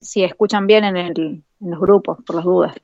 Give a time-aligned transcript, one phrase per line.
[0.00, 2.74] si escuchan bien en, el, en los grupos, por las dudas.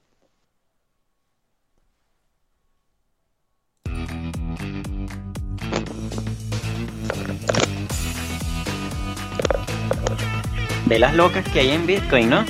[10.87, 12.44] de las locas que hay en Bitcoin, ¿no?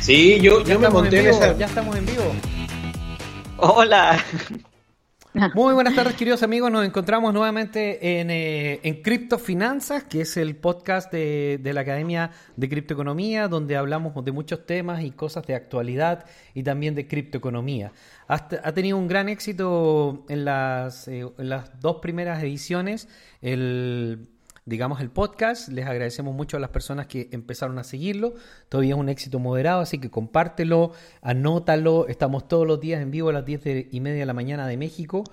[0.00, 1.56] sí, yo, yo me monté en, esa.
[1.56, 2.22] Ya estamos en vivo.
[3.56, 4.24] Hola.
[5.54, 6.70] Muy buenas tardes, queridos amigos.
[6.70, 12.68] Nos encontramos nuevamente en, eh, en Criptofinanzas, que es el podcast de, la Academia de
[12.68, 16.24] Criptoeconomía, donde hablamos de muchos temas y cosas de actualidad
[16.54, 17.92] y también de criptoeconomía.
[18.28, 23.06] ha tenido un gran éxito en las, eh, en las dos primeras ediciones.
[23.42, 24.35] El
[24.66, 25.68] digamos, el podcast.
[25.68, 28.34] Les agradecemos mucho a las personas que empezaron a seguirlo.
[28.68, 32.08] Todavía es un éxito moderado, así que compártelo, anótalo.
[32.08, 34.76] Estamos todos los días en vivo a las 10 y media de la mañana de
[34.76, 35.24] México.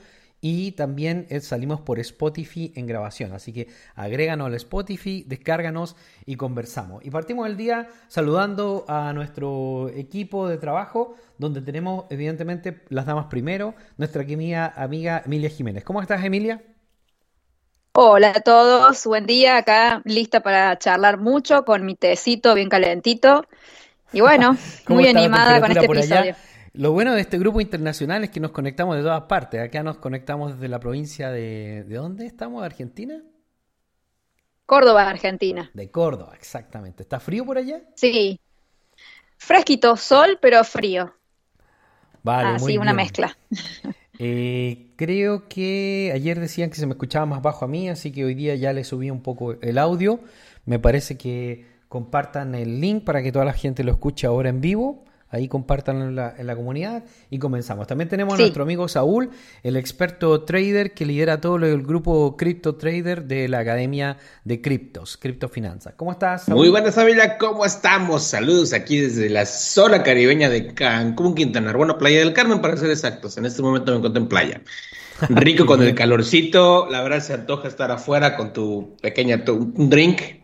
[0.46, 3.32] Y también eh, salimos por Spotify en grabación.
[3.32, 7.04] Así que agréganos al Spotify, descárganos y conversamos.
[7.06, 13.28] Y partimos el día saludando a nuestro equipo de trabajo, donde tenemos evidentemente las damas
[13.28, 15.86] primero, nuestra querida amiga Emilia Jiménez.
[15.86, 16.62] ¿Cómo estás, Emilia?
[17.96, 23.46] Hola a todos, buen día, acá lista para charlar mucho con mi tecito bien calentito.
[24.12, 26.36] Y bueno, muy animada con este episodio.
[26.74, 29.62] Lo bueno de este grupo internacional es que nos conectamos de todas partes.
[29.62, 31.84] Acá nos conectamos desde la provincia de...
[31.84, 32.62] ¿De dónde estamos?
[32.62, 33.22] ¿De Argentina?
[34.66, 35.70] Córdoba, Argentina.
[35.76, 37.04] De Córdoba, exactamente.
[37.04, 37.80] ¿Está frío por allá?
[37.96, 38.40] Sí.
[39.38, 41.14] Fresquito, sol, pero frío.
[42.24, 43.38] Vale, Así, una mezcla.
[44.20, 48.26] Eh, creo que ayer decían que se me escuchaba más bajo a mí, así que
[48.26, 50.20] hoy día ya le subí un poco el audio.
[50.66, 54.62] Me parece que compartan el link para que toda la gente lo escuche ahora en
[54.62, 55.04] vivo.
[55.34, 57.88] Ahí compartan en la, en la comunidad y comenzamos.
[57.88, 59.32] También tenemos a nuestro amigo Saúl,
[59.64, 65.18] el experto trader que lidera todo el grupo Crypto Trader de la Academia de Criptos,
[65.18, 65.96] Criptofinanzas.
[65.96, 66.48] ¿Cómo estás?
[66.50, 68.24] Muy buenas familia, ¿cómo estamos?
[68.24, 72.78] Saludos aquí desde la zona caribeña de Cancún, Quintana Roo, bueno, Playa del Carmen para
[72.78, 73.36] ser exactos.
[73.38, 74.62] En este momento me encuentro en playa.
[75.30, 80.43] Rico con el calorcito, la verdad se antoja estar afuera con tu pequeña un drink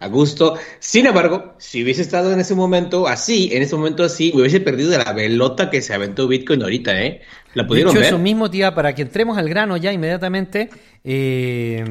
[0.00, 0.56] a gusto.
[0.78, 4.90] Sin embargo, si hubiese estado en ese momento así, en ese momento así, hubiese perdido
[4.90, 7.22] de la velota que se aventó Bitcoin ahorita, ¿eh?
[7.54, 8.04] ¿La pudieron ver?
[8.04, 10.68] eso mismo, tía, para que entremos al grano ya inmediatamente,
[11.04, 11.84] eh,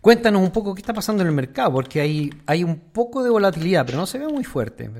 [0.00, 3.30] cuéntanos un poco qué está pasando en el mercado, porque hay, hay un poco de
[3.30, 4.90] volatilidad, pero no se ve muy fuerte.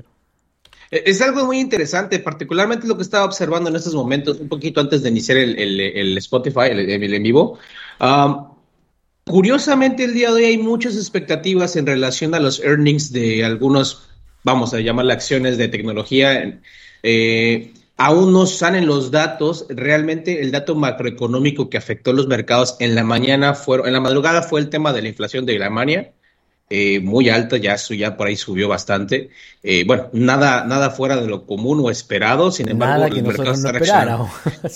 [0.91, 4.81] E, es algo muy interesante, particularmente lo que estaba observando en estos momentos, un poquito
[4.81, 7.57] antes de iniciar el, Spotify, el, en vivo.
[7.99, 8.52] Um,
[9.25, 14.09] Curiosamente, el día de hoy hay muchas expectativas en relación a los earnings de algunos,
[14.43, 16.59] vamos a llamarle acciones de tecnología.
[17.03, 19.65] Eh, aún no salen los datos.
[19.69, 24.41] Realmente el dato macroeconómico que afectó los mercados en la mañana, fueron, en la madrugada
[24.41, 26.11] fue el tema de la inflación de Alemania.
[26.69, 29.29] Eh, muy alta, ya, ya por ahí subió bastante.
[29.61, 33.71] Eh, bueno, nada, nada fuera de lo común o esperado, sin embargo, el mercado está
[33.73, 34.29] reaccionando.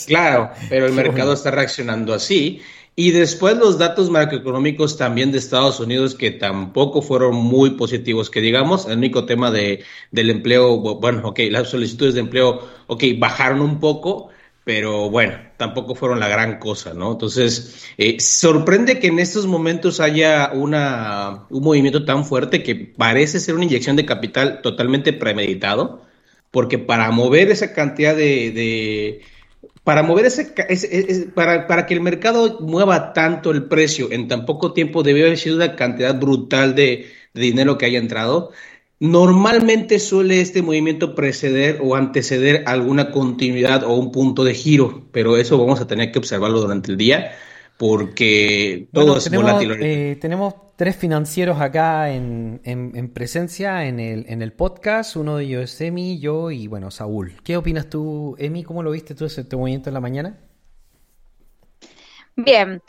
[0.05, 2.61] claro, pero el mercado está reaccionando así.
[2.99, 8.41] Y después los datos macroeconómicos también de Estados Unidos que tampoco fueron muy positivos, que
[8.41, 13.61] digamos, el único tema de, del empleo, bueno, ok, las solicitudes de empleo, ok, bajaron
[13.61, 14.29] un poco,
[14.63, 17.11] pero bueno, tampoco fueron la gran cosa, ¿no?
[17.11, 23.39] Entonces, eh, sorprende que en estos momentos haya una, un movimiento tan fuerte que parece
[23.39, 26.01] ser una inyección de capital totalmente premeditado,
[26.49, 29.21] porque para mover esa cantidad de
[29.87, 30.43] para mover ese,
[31.33, 35.37] para, para, que el mercado mueva tanto el precio en tan poco tiempo debió haber
[35.37, 38.51] sido una cantidad brutal de, dinero que haya entrado.
[38.99, 45.37] Normalmente suele este movimiento preceder o anteceder alguna continuidad o un punto de giro, pero
[45.37, 47.31] eso vamos a tener que observarlo durante el día
[47.77, 49.71] porque todo es volátil.
[49.81, 55.15] Eh, tenemos tres financieros acá en, presencia en el, en el podcast.
[55.15, 57.33] Uno de ellos es Emi, yo y bueno, Saúl.
[57.43, 58.63] ¿Qué opinas tú, Emi?
[58.63, 60.37] ¿Cómo lo viste tú ese movimiento en la mañana?
[62.35, 62.81] Bien.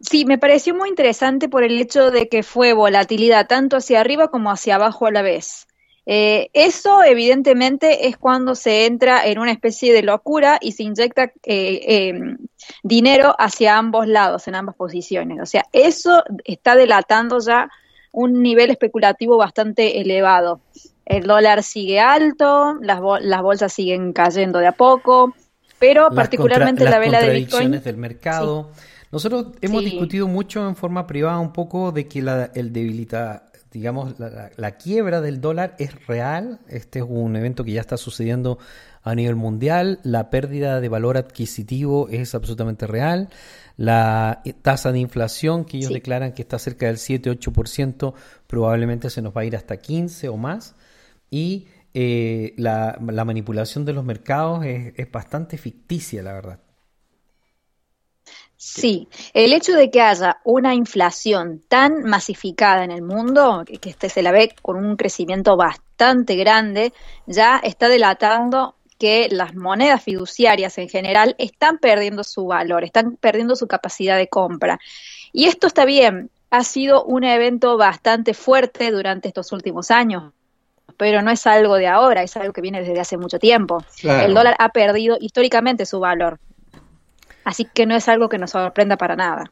[0.00, 4.28] Sí, me pareció muy interesante por el hecho de que fue volatilidad tanto hacia arriba
[4.28, 5.66] como hacia abajo a la vez.
[6.10, 11.32] Eh, eso evidentemente es cuando se entra en una especie de locura y se inyecta
[11.44, 12.38] eh, em,
[12.82, 15.38] dinero hacia ambos lados, en ambas posiciones.
[15.42, 17.70] O sea, eso está delatando ya
[18.10, 20.62] un nivel especulativo bastante elevado.
[21.04, 25.34] El dólar sigue alto, las, las bolsas siguen cayendo de a poco,
[25.78, 27.82] pero particularmente la vela de Bitcoin.
[27.82, 28.70] del mercado.
[29.12, 34.14] Nosotros hemos discutido mucho en forma privada un poco de que la, el debilita, digamos,
[34.18, 36.60] la, quiebra del dólar es real.
[36.68, 38.58] Este es un evento que ya está sucediendo
[39.02, 40.00] a nivel mundial.
[40.02, 43.28] La pérdida de valor adquisitivo es absolutamente real.
[43.76, 48.14] La tasa de inflación que ellos declaran que está cerca del 7-8%,
[48.46, 50.74] probablemente se nos va a ir hasta 15 o más.
[51.30, 56.60] y eh, la, manipulación de los mercados es, bastante ficticia, la verdad.
[58.60, 64.08] Sí, el hecho de que haya una inflación tan masificada en el mundo, que este
[64.08, 66.92] se la ve con un crecimiento bastante grande,
[67.24, 73.54] ya está delatando que las monedas fiduciarias en general están perdiendo su valor, están perdiendo
[73.54, 74.80] su capacidad de compra.
[75.32, 80.32] Y esto está bien, ha sido un evento bastante fuerte durante estos últimos años,
[80.96, 83.84] pero no es algo de ahora, es algo que viene desde hace mucho tiempo.
[84.02, 86.40] El dólar ha perdido históricamente su valor.
[87.48, 89.50] Así que no es algo que nos sorprenda para nada.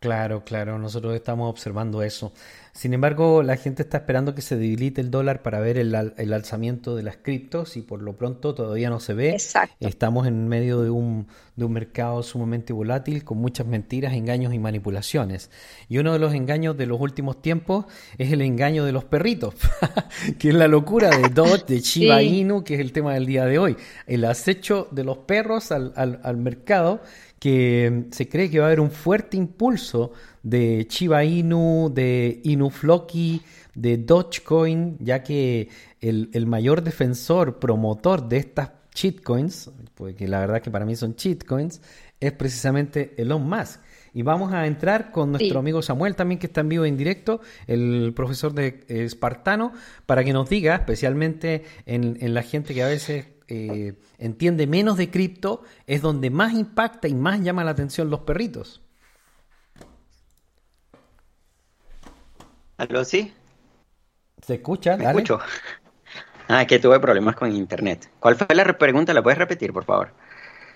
[0.00, 2.32] Claro, claro, nosotros estamos observando eso.
[2.72, 6.96] Sin embargo, la gente está esperando que se debilite el dólar para ver el, alzamiento
[6.96, 9.32] de las criptos y por lo pronto todavía no se ve.
[9.32, 9.76] Exacto.
[9.86, 14.58] Estamos en medio de un, de un mercado sumamente volátil con muchas mentiras, engaños y
[14.58, 15.50] manipulaciones.
[15.90, 17.84] Y uno de los engaños de los últimos tiempos
[18.16, 19.54] es el engaño de los perritos,
[20.38, 23.44] que es la locura de Dot, de Shiba Inu, que es el tema del día
[23.44, 23.76] de hoy.
[24.06, 27.02] El acecho de los perros al, al, al mercado
[27.40, 33.40] que se cree que va a haber un fuerte impulso de Chiba Inu, de Inufloki,
[33.74, 35.70] de Dogecoin, ya que
[36.00, 41.80] el, mayor defensor, promotor de estas shitcoins, porque la verdad que para mí son shitcoins,
[42.20, 43.80] es precisamente Elon Musk.
[44.12, 47.40] Y vamos a entrar con nuestro amigo Samuel también, que está en vivo en directo,
[47.66, 49.72] el profesor de Espartano,
[50.04, 54.96] para que nos diga, especialmente en, en la gente que a veces eh, entiende menos
[54.96, 58.80] de cripto, es donde más impacta y más llama la atención los perritos.
[62.76, 63.34] ¿Aló, sí?
[64.40, 64.96] ¿Se escucha?
[64.96, 65.38] ¿Me escucho?
[66.48, 68.10] Ah, que tuve problemas con internet.
[68.18, 69.12] ¿Cuál fue la pregunta?
[69.12, 70.12] ¿La puedes repetir, por favor?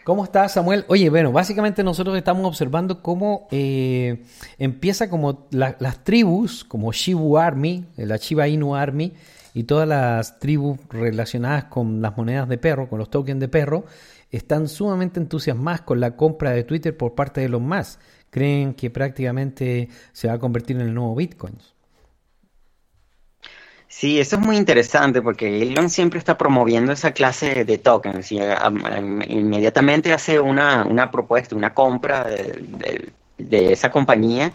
[0.04, 0.84] ¿Cómo estás, Samuel?
[0.88, 4.22] Oye, bueno, básicamente nosotros estamos observando cómo eh,
[4.58, 9.14] empieza como las tribus, como Shibu Army, la Shiba Inu Army,
[9.54, 13.84] y todas las tribus relacionadas con las monedas de perro, con los tokens de perro,
[14.30, 18.00] están sumamente entusiasmadas con la compra de Twitter por parte de los más.
[18.30, 21.54] Creen que prácticamente se va a convertir en el nuevo Bitcoin.
[23.86, 28.40] Sí, eso es muy interesante porque Elon siempre está promoviendo esa clase de tokens y
[29.28, 34.52] inmediatamente hace una, una propuesta, una compra de, de esa compañía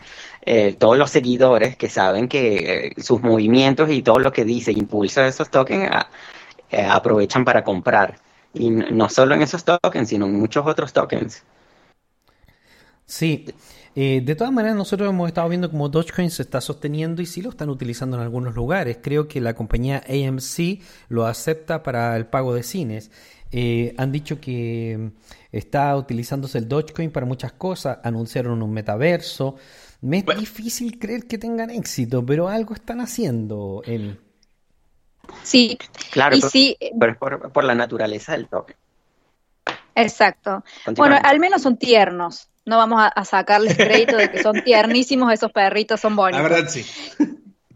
[0.51, 4.71] eh, todos los seguidores que saben que eh, sus movimientos y todo lo que dice
[4.71, 5.91] impulsa esos tokens
[6.71, 8.17] eh, aprovechan para comprar.
[8.55, 11.43] Y no solo en esos tokens, sino en muchos otros tokens.
[13.05, 13.45] Sí,
[13.93, 17.49] de todas maneras nosotros hemos estado viendo cómo Dogecoin se está sosteniendo y sí lo
[17.51, 18.97] están utilizando en algunos lugares.
[19.03, 23.11] Creo que la compañía AMC lo acepta para el pago de cines.
[23.97, 25.11] han dicho que
[25.51, 29.57] está utilizándose el Dogecoin para muchas cosas, anunciaron un metaverso.
[30.01, 34.17] Me es difícil creer que tengan éxito, pero algo están haciendo, Emi.
[35.43, 35.77] Sí,
[36.11, 36.37] claro,
[37.19, 38.75] pero, es por, la naturaleza del toque.
[39.95, 40.63] Exacto.
[40.95, 42.49] Bueno, al menos son tiernos.
[42.65, 46.43] No vamos a, sacarles crédito de que son tiernísimos, esos perritos son bonitos.
[46.43, 46.85] La verdad, sí.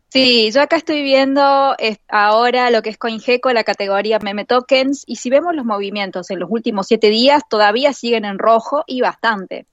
[0.09, 1.75] Sí, yo acá estoy viendo
[2.07, 6.39] ahora lo que es CoinGecko, la categoría meme tokens, y si vemos los movimientos en
[6.39, 9.65] los últimos siete días, todavía siguen en rojo y bastante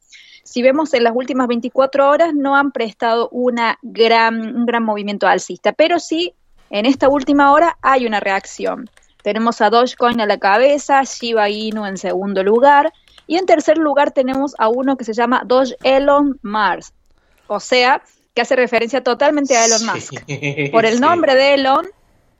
[0.50, 5.29] si vemos en las últimas 24 horas, no han prestado una gran, un gran movimiento
[5.29, 6.35] alcista, pero sí,
[6.70, 8.91] en esta última hora hay una reacción.
[9.23, 12.93] Tenemos a Dogecoin a la cabeza, Shiba Inu en segundo lugar,
[13.29, 16.94] y en tercer lugar tenemos a uno que se llama Doge Elon Mars,
[17.46, 18.03] o sea,
[18.34, 20.15] que hace referencia totalmente a Elon Musk.
[20.72, 21.86] Por el nombre de Elon,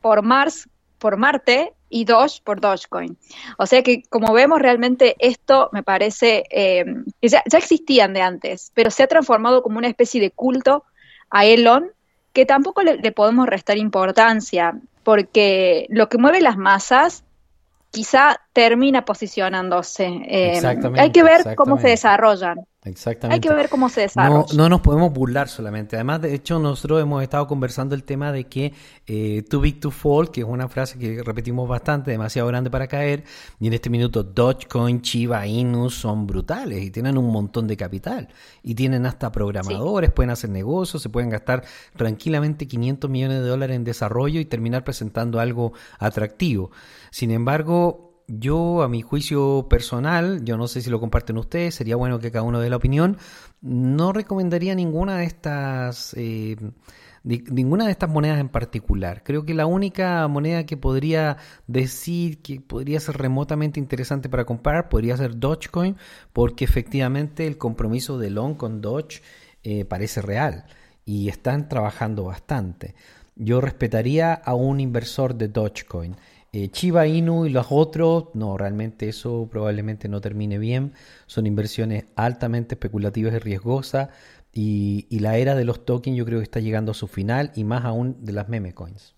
[0.00, 0.68] por Mars,
[0.99, 3.18] por Marte, y Doge por Dogecoin.
[3.59, 6.85] O sea que, como vemos, realmente esto me parece eh,
[7.20, 10.85] que ya, existían de antes, pero se ha transformado como una especie de culto
[11.28, 11.90] a Elon
[12.32, 17.25] que tampoco le podemos restar importancia, porque lo que mueve las masas
[17.90, 20.07] quizá termina posicionándose.
[20.26, 20.61] Eh,
[20.97, 22.66] hay que ver cómo se desarrollan.
[22.83, 23.35] Exactamente.
[23.35, 24.54] Hay que ver cómo se desarrolla.
[24.54, 25.97] No, nos podemos burlar solamente.
[25.97, 28.73] Además, de hecho, nosotros hemos estado conversando el tema de que
[29.07, 32.88] eh, too big to fall, que es una frase que repetimos bastante, demasiado grande para
[32.88, 33.25] caer,
[33.61, 38.28] y en este minuto Dogecoin, Chiba Inu son brutales y tienen un montón de capital.
[38.62, 41.62] Y tienen hasta programadores, pueden hacer negocios, se pueden gastar
[41.95, 46.71] tranquilamente 500 millones de dólares en desarrollo y terminar presentando algo atractivo.
[47.11, 51.96] Sin embargo, yo, a mi juicio personal, yo no sé si lo comparten ustedes, sería
[51.96, 53.18] bueno que cada uno dé la opinión,
[53.60, 56.14] no recomendaría ninguna de estas...
[56.16, 56.56] Eh,
[57.22, 59.22] ninguna de estas monedas en particular.
[59.22, 64.88] Creo que la única moneda que podría decir que podría ser remotamente interesante para comprar
[64.88, 65.96] podría ser Dogecoin,
[66.32, 69.20] porque efectivamente el compromiso de Long con Doge
[69.62, 70.64] eh, parece real
[71.04, 72.94] y están trabajando bastante.
[73.37, 76.16] yo respetaría a un inversor de Dogecoin.
[76.52, 80.95] Eh, Chiba Inu y los otros, no, realmente eso probablemente no termine bien.
[81.26, 84.09] Son inversiones altamente especulativas y riesgosas.
[84.52, 87.52] Y, y la era de los tokens yo creo que está llegando a su final
[87.54, 89.14] y más aún de las meme coins.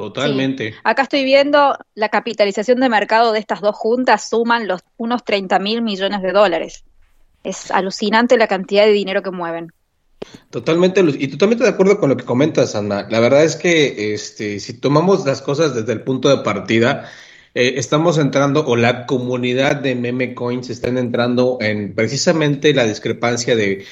[0.00, 0.74] Totalmente.
[0.82, 5.58] Acá estoy viendo la capitalización de mercado de estas dos juntas suman los unos 30
[5.58, 6.84] mil millones de dólares.
[7.44, 9.72] Es alucinante la cantidad de dinero que mueven.
[10.50, 13.06] Totalmente, y totalmente de acuerdo con lo que comentas, Ana.
[13.08, 17.10] La verdad es que este, si tomamos las cosas desde el punto de partida,
[17.54, 23.56] eh, estamos entrando, o la comunidad de meme coins están entrando en precisamente la discrepancia
[23.56, 23.84] de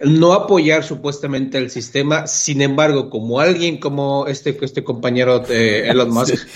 [0.00, 6.46] no apoyar supuestamente el sistema, sin embargo, como alguien como este, este compañero Elon Musk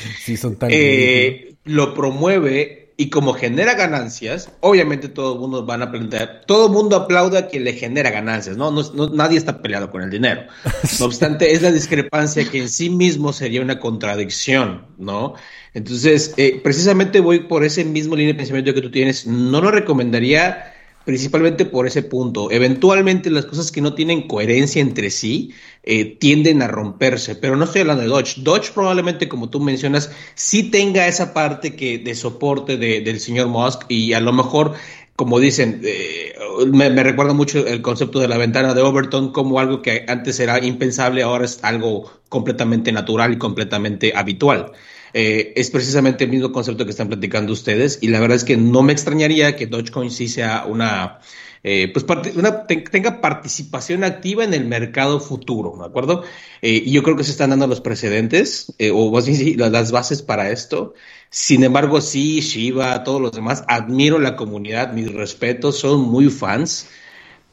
[0.68, 6.66] eh, lo promueve y como genera ganancias, obviamente todo el mundo van a plantear, todo
[6.66, 8.70] el mundo aplauda a quien le genera ganancias, ¿no?
[8.70, 10.42] No, Nadie está peleado con el dinero.
[11.00, 15.34] No obstante, es la discrepancia que en sí mismo sería una contradicción, ¿no?
[15.72, 19.26] Entonces, eh, precisamente voy por ese mismo línea de pensamiento que tú tienes.
[19.26, 20.72] No lo recomendaría
[21.04, 22.50] principalmente por ese punto.
[22.50, 25.52] Eventualmente las cosas que no tienen coherencia entre sí
[25.86, 28.36] eh, tienden a romperse, pero no estoy hablando de Dodge.
[28.38, 33.82] Dodge probablemente, como tú mencionas, sí tenga esa parte que de soporte del señor Musk
[33.88, 34.72] y a lo mejor,
[35.14, 36.34] como dicen, eh,
[36.72, 40.40] me, me, recuerda mucho el concepto de la ventana de Overton como algo que antes
[40.40, 44.72] era impensable, ahora es algo completamente natural y completamente habitual.
[45.16, 48.56] Eh, es precisamente el mismo concepto que están platicando ustedes y la verdad es que
[48.56, 51.20] no me extrañaría que Dogecoin sí sea una,
[51.62, 52.04] eh, pues
[52.34, 56.24] una, tenga participación activa en el mercado futuro, ¿de acuerdo?
[56.62, 60.20] Eh, y yo creo que se están dando los precedentes o más bien las bases
[60.20, 60.94] para esto.
[61.30, 66.88] Sin embargo, sí, Shiva, todos los demás, admiro la comunidad, mis respetos, son muy fans.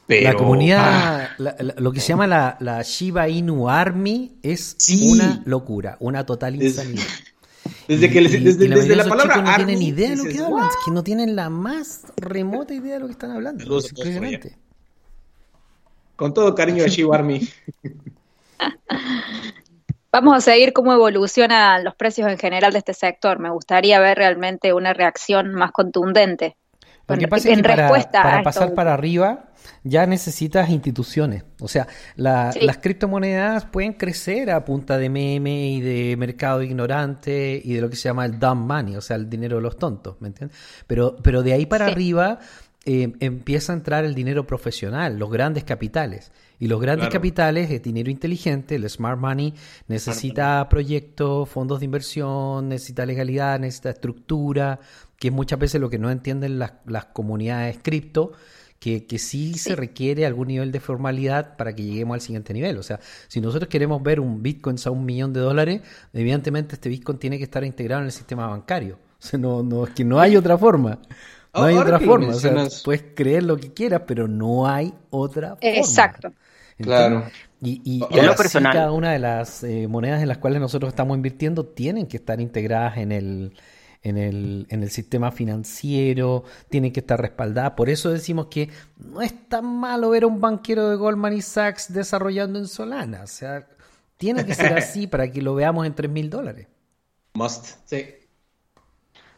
[0.08, 1.56] Pero, la comunidad, ah.
[1.78, 7.06] lo que se llama la, la Shiba Inu Army es una locura, una total insanidad.
[7.88, 11.04] Desde que desde, la, palabra no tienen idea de lo que hablan, es que no
[11.04, 13.66] tienen la más remota idea de lo que están hablando.
[16.16, 17.48] Con todo cariño a Shiba Army.
[20.12, 23.40] Vamos a seguir cómo evolucionan los precios en general de este sector.
[23.40, 26.58] Me gustaría ver realmente una reacción más contundente.
[27.08, 29.52] Lo que pasa es que para, para pasar para arriba
[29.84, 31.44] ya necesitas instituciones.
[31.60, 37.74] O sea, las criptomonedas pueden crecer a punta de meme y de mercado ignorante y
[37.74, 40.18] de lo que se llama el dumb money, o sea, el dinero de los tontos,
[40.20, 40.58] ¿me entiendes?
[40.88, 42.40] Pero, pero de ahí para arriba
[42.84, 46.32] eh, empieza a entrar el dinero profesional, los grandes capitales.
[46.58, 49.52] Y los grandes capitales, el dinero inteligente, el smart money,
[49.88, 54.80] necesita proyectos, fondos de inversión, necesita legalidad, necesita estructura,
[55.22, 58.32] que es muchas veces lo que no entienden las, las comunidades cripto
[58.80, 62.80] que, que sí, se requiere algún nivel de formalidad para que lleguemos al siguiente nivel.
[62.80, 66.90] O sea, si nosotros queremos ver un Bitcoin a un millón de dólares, evidentemente este
[66.90, 68.98] Bitcoin tiene que estar integrado en el sistema bancario.
[69.22, 70.98] O sea, no, no, es que no hay otra forma.
[71.54, 72.30] No hay otra forma.
[72.30, 75.60] O sea, puedes creer lo que quieras, pero no hay otra forma.
[75.62, 76.34] Exacto.
[76.80, 77.26] claro.
[77.62, 78.00] Y, y,
[78.52, 82.42] cada una de las eh, monedas en las cuales nosotros estamos invirtiendo tienen que estar
[82.42, 83.54] integradas en el,
[84.04, 87.76] en el, en el sistema financiero, tiene que estar respaldada.
[87.76, 91.42] Por eso decimos que no es tan malo ver a un banquero de Goldman y
[91.42, 93.22] Sachs desarrollando en Solana.
[93.24, 93.68] O sea,
[94.18, 96.68] tiene que ser así para que lo veamos en 3 mil dólares.
[97.34, 98.06] Must, sí.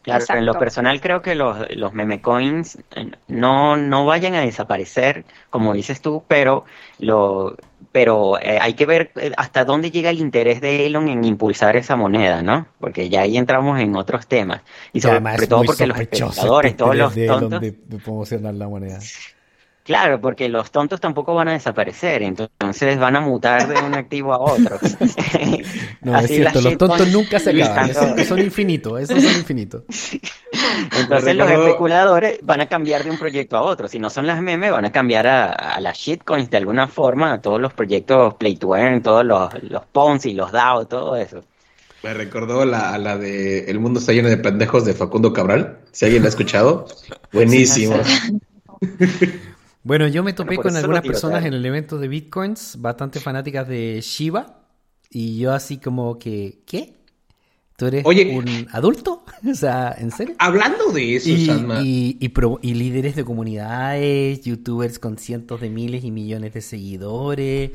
[0.04, 4.42] Claro, en lo personal creo que los, los meme coins eh, no, no vayan a
[4.42, 6.66] desaparecer, como dices tú, pero
[7.00, 7.56] lo,
[7.94, 11.78] pero eh, hay que ver eh, hasta dónde llega el interés de Elon en impulsar
[11.78, 12.68] esa moneda, ¿no?
[12.82, 14.62] Porque ya ahí entramos en otros temas.
[14.92, 17.62] Y sobre, todo porque los espectadores, todos los tontos...
[17.62, 19.00] De, de promocionar la moneda.
[19.84, 24.34] Claro, porque los tontos tampoco van a desaparecer, entonces van a mutar de un activo
[24.34, 24.80] a otro.
[26.02, 27.94] no, es cierto, los tontos nunca se acaban,
[28.26, 29.84] son, infinitos, esos son infinitos.
[30.98, 34.42] Entonces los especuladores van a cambiar de un proyecto a otro, si no son las
[34.42, 38.56] memes, van a cambiar a, las shitcoins de alguna forma, a todos los proyectos Play
[38.56, 41.44] to Earn, todos los, los Ponzi, los DAO, todo eso.
[42.04, 46.06] Me recordó la, la de El mundo está lleno de pendejos de Facundo Cabral, si
[46.06, 46.86] alguien la ha escuchado,
[47.34, 47.98] buenísimo.
[49.84, 54.00] Bueno, yo me topé con algunas personas en el evento de Bitcoins, bastante fanáticas de
[54.02, 54.62] Shiba,
[55.10, 57.04] y yo así como que, ¿qué?
[57.76, 59.26] ¿Tú eres un adulto?
[59.52, 60.36] o sea, ¿en serio?
[60.40, 66.12] Hablando de eso, y, y, y, líderes de comunidades, youtubers con cientos de miles y
[66.12, 67.72] millones de seguidores.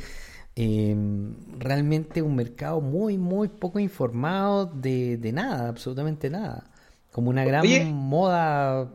[0.56, 6.70] Em, realmente un mercado muy, muy poco informado de, de nada, absolutamente nada.
[7.12, 8.94] Como una gran moda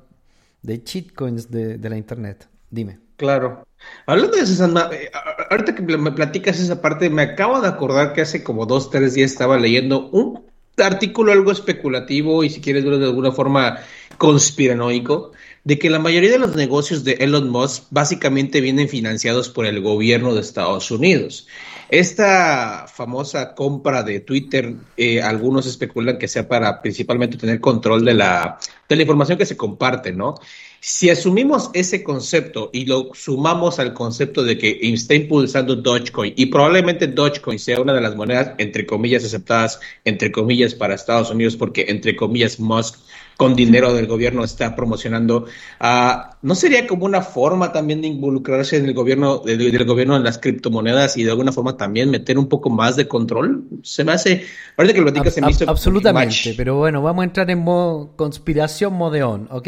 [0.64, 2.50] de cheatcoins de, de la internet.
[2.70, 3.03] Dime.
[3.18, 3.66] Claro.
[4.06, 5.12] Hablando de eso, eh,
[5.50, 9.14] ahorita que me platicas esa parte, me acabo de acordar que hace como dos, tres
[9.14, 10.46] días estaba leyendo un
[10.78, 13.80] artículo algo especulativo y si quieres verlo de alguna forma
[14.18, 15.32] conspiranoico,
[15.64, 19.82] de que la mayoría de los negocios de Elon Musk básicamente vienen financiados por el
[19.82, 21.48] gobierno de Estados Unidos.
[21.90, 28.14] Esta famosa compra de Twitter, eh, algunos especulan que sea para principalmente tener control de
[28.14, 28.58] la,
[28.90, 30.36] de la información que se comparte, ¿no?
[30.86, 36.48] Si asumimos ese concepto y lo sumamos al concepto de que está impulsando Dogecoin y
[36.48, 41.56] probablemente Dogecoin sea una de las monedas entre comillas aceptadas entre comillas para Estados Unidos
[41.56, 43.00] porque entre comillas Musk
[43.38, 45.46] con dinero del gobierno está promocionando,
[45.82, 50.24] uh, ¿no sería como una forma también de involucrarse en el gobierno, del, gobierno en
[50.24, 53.64] las criptomonedas y de alguna forma también meter un poco más de control?
[53.84, 54.46] Se me hace,
[54.78, 58.16] ahorita que lo platicas, se me hizo Absolutamente, pero bueno, vamos a entrar en modo
[58.16, 59.68] conspiración modeón, ¿ok?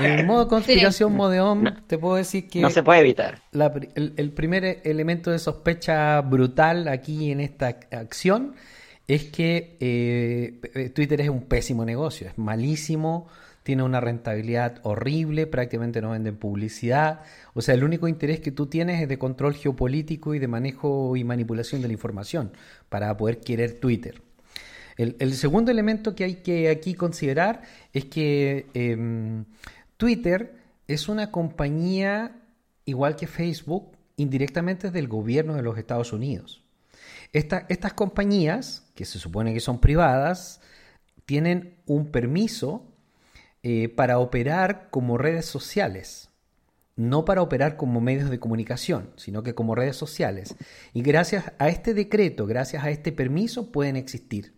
[0.00, 2.60] en modo conspiración modeón, te puedo decir que...
[2.60, 3.42] No se puede evitar.
[3.94, 8.54] el primer elemento de sospecha brutal aquí en esta acción
[9.06, 13.26] es que eh, Twitter es un pésimo negocio, es malísimo,
[13.62, 17.22] tiene una rentabilidad horrible, prácticamente no venden publicidad.
[17.54, 21.16] O sea, el único interés que tú tienes es de control geopolítico y de manejo
[21.16, 22.52] y manipulación de la información
[22.88, 24.20] para poder querer Twitter.
[24.96, 29.44] El, segundo elemento que hay que aquí considerar es que em,
[29.96, 30.54] Twitter
[30.86, 32.36] es una compañía,
[32.84, 36.63] igual que Facebook, indirectamente del gobierno de los Estados Unidos
[37.34, 40.60] estas compañías, que se supone que son privadas,
[41.26, 42.94] tienen un permiso
[43.62, 46.30] eh, para operar como redes sociales,
[46.96, 50.54] no para operar como medios de comunicación, sino que como redes sociales.
[50.92, 54.54] Y gracias a este decreto, gracias a este permiso, pueden existir.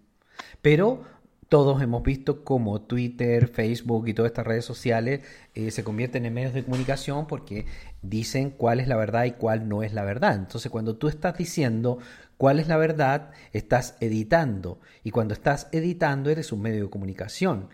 [0.61, 1.05] Pero
[1.49, 5.23] todos hemos visto cómo Twitter, Facebook y todas estas redes sociales
[5.55, 7.67] eh, se convierten en medios de comunicación porque
[8.03, 10.35] dicen cuál es la verdad y cuál no es la verdad.
[10.35, 11.99] Entonces, cuando tú estás diciendo
[12.37, 14.81] cuál es la verdad, estás editando.
[15.05, 17.69] Y cuando estás editando, eres un medio de comunicación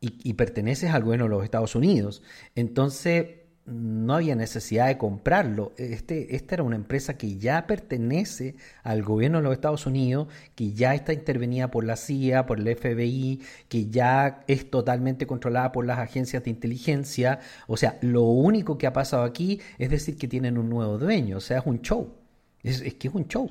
[0.00, 2.22] y, perteneces al gobierno de los Estados Unidos.
[2.54, 3.26] Entonces,
[3.66, 5.72] no había necesidad de comprarlo.
[5.76, 10.72] Este, esta era una empresa que ya pertenece al gobierno de los Estados Unidos, que
[10.72, 15.86] ya está intervenida por la CIA, por el FBI, que ya es totalmente controlada por
[15.86, 17.40] las agencias de inteligencia.
[17.66, 21.36] O sea, lo único que ha pasado aquí es decir que tienen un nuevo dueño.
[21.36, 22.14] O sea, es un show.
[22.62, 23.50] Es, que es un show.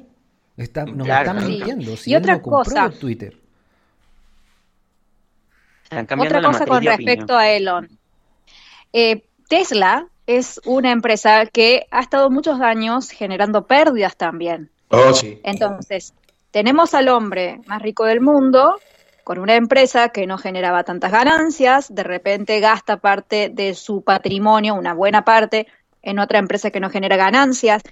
[0.59, 1.93] Está, nos están mintiendo.
[2.05, 2.89] y otra cosa.
[2.89, 3.33] Twitter.
[5.89, 7.87] Otra cosa con respecto a Elon.
[8.91, 14.69] Eh, Tesla es una empresa que ha estado muchos años generando pérdidas también.
[14.89, 15.39] Oh, sí.
[15.43, 16.13] Entonces,
[16.51, 18.75] tenemos al hombre más rico del mundo
[19.23, 24.73] con una empresa que no generaba tantas ganancias, de repente gasta parte de su patrimonio,
[24.75, 25.67] una buena parte,
[26.01, 27.83] en otra empresa que no genera ganancias.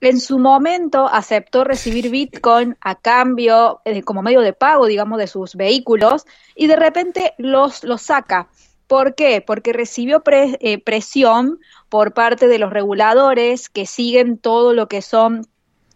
[0.00, 5.26] En su momento aceptó recibir Bitcoin a cambio, eh, como medio de pago, digamos, de
[5.26, 6.24] sus vehículos,
[6.54, 8.48] y de repente los, los saca.
[8.86, 9.40] ¿Por qué?
[9.40, 15.46] Porque recibió eh, presión por parte de los reguladores que siguen todo lo que son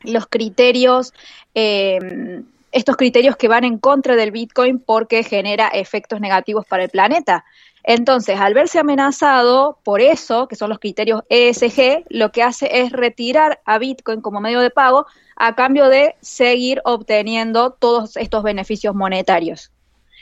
[0.03, 1.13] los criterios,
[1.55, 6.91] em, estos criterios que van en contra del Bitcoin porque genera efectos negativos para el
[6.91, 7.45] planeta.
[7.83, 12.93] Entonces, al verse amenazado por eso, que son los criterios ESG, lo que hace es
[12.93, 18.95] retirar a Bitcoin como medio de pago a cambio de seguir obteniendo todos estos beneficios
[18.95, 19.73] monetarios.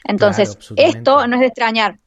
[0.04, 1.98] Entonces, esto no es de extrañar,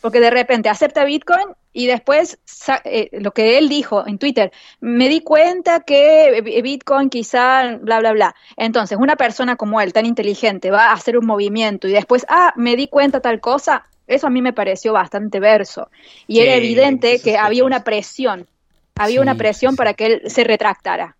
[0.00, 2.38] porque de repente acepta Bitcoin y después
[2.84, 8.12] eh, lo que él dijo en Twitter, me di cuenta que Bitcoin quizá, bla, bla,
[8.12, 8.34] bla.
[8.56, 12.52] Entonces, una persona como él, tan inteligente, va a hacer un movimiento y después, ah,
[12.56, 15.90] me di cuenta tal cosa, eso a mí me pareció bastante verso.
[16.26, 18.46] Y era evidente que había una presión,
[18.94, 21.16] había una presión para que él se retractara.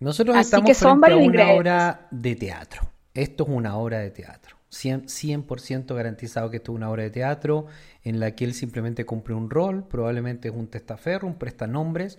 [0.00, 2.82] Nosotros estamos frente a una obra de teatro.
[3.14, 4.56] Esto es una obra de teatro.
[4.70, 7.66] 100%, garantizado que esto es una obra de teatro
[8.04, 12.18] en la que él simplemente cumple un rol, probablemente es un testaferro, un prestanombres,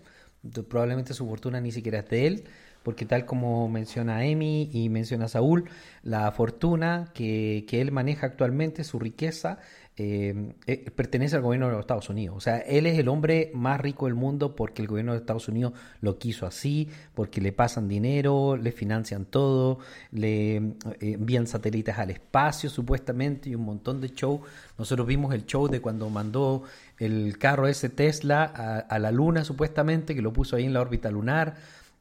[0.68, 2.44] probablemente su fortuna ni siquiera es de él,
[2.84, 5.70] porque tal como menciona Emi y menciona Saúl,
[6.04, 9.60] la fortuna que, que él maneja actualmente, su riqueza,
[10.02, 12.38] eh, eh, pertenece al gobierno de los Estados Unidos.
[12.38, 15.50] O sea, él es el hombre más rico del mundo porque el gobierno de Estados
[15.50, 19.80] Unidos lo quiso así, porque le pasan dinero, le financian todo,
[20.14, 24.40] le eh, envían satélites al espacio supuestamente y un montón de show.
[24.78, 26.64] Nosotros vimos el show de cuando mandó
[26.98, 31.12] el carro ese Tesla a, la luna supuestamente, que lo puso ahí en la órbita
[31.12, 31.58] lunar,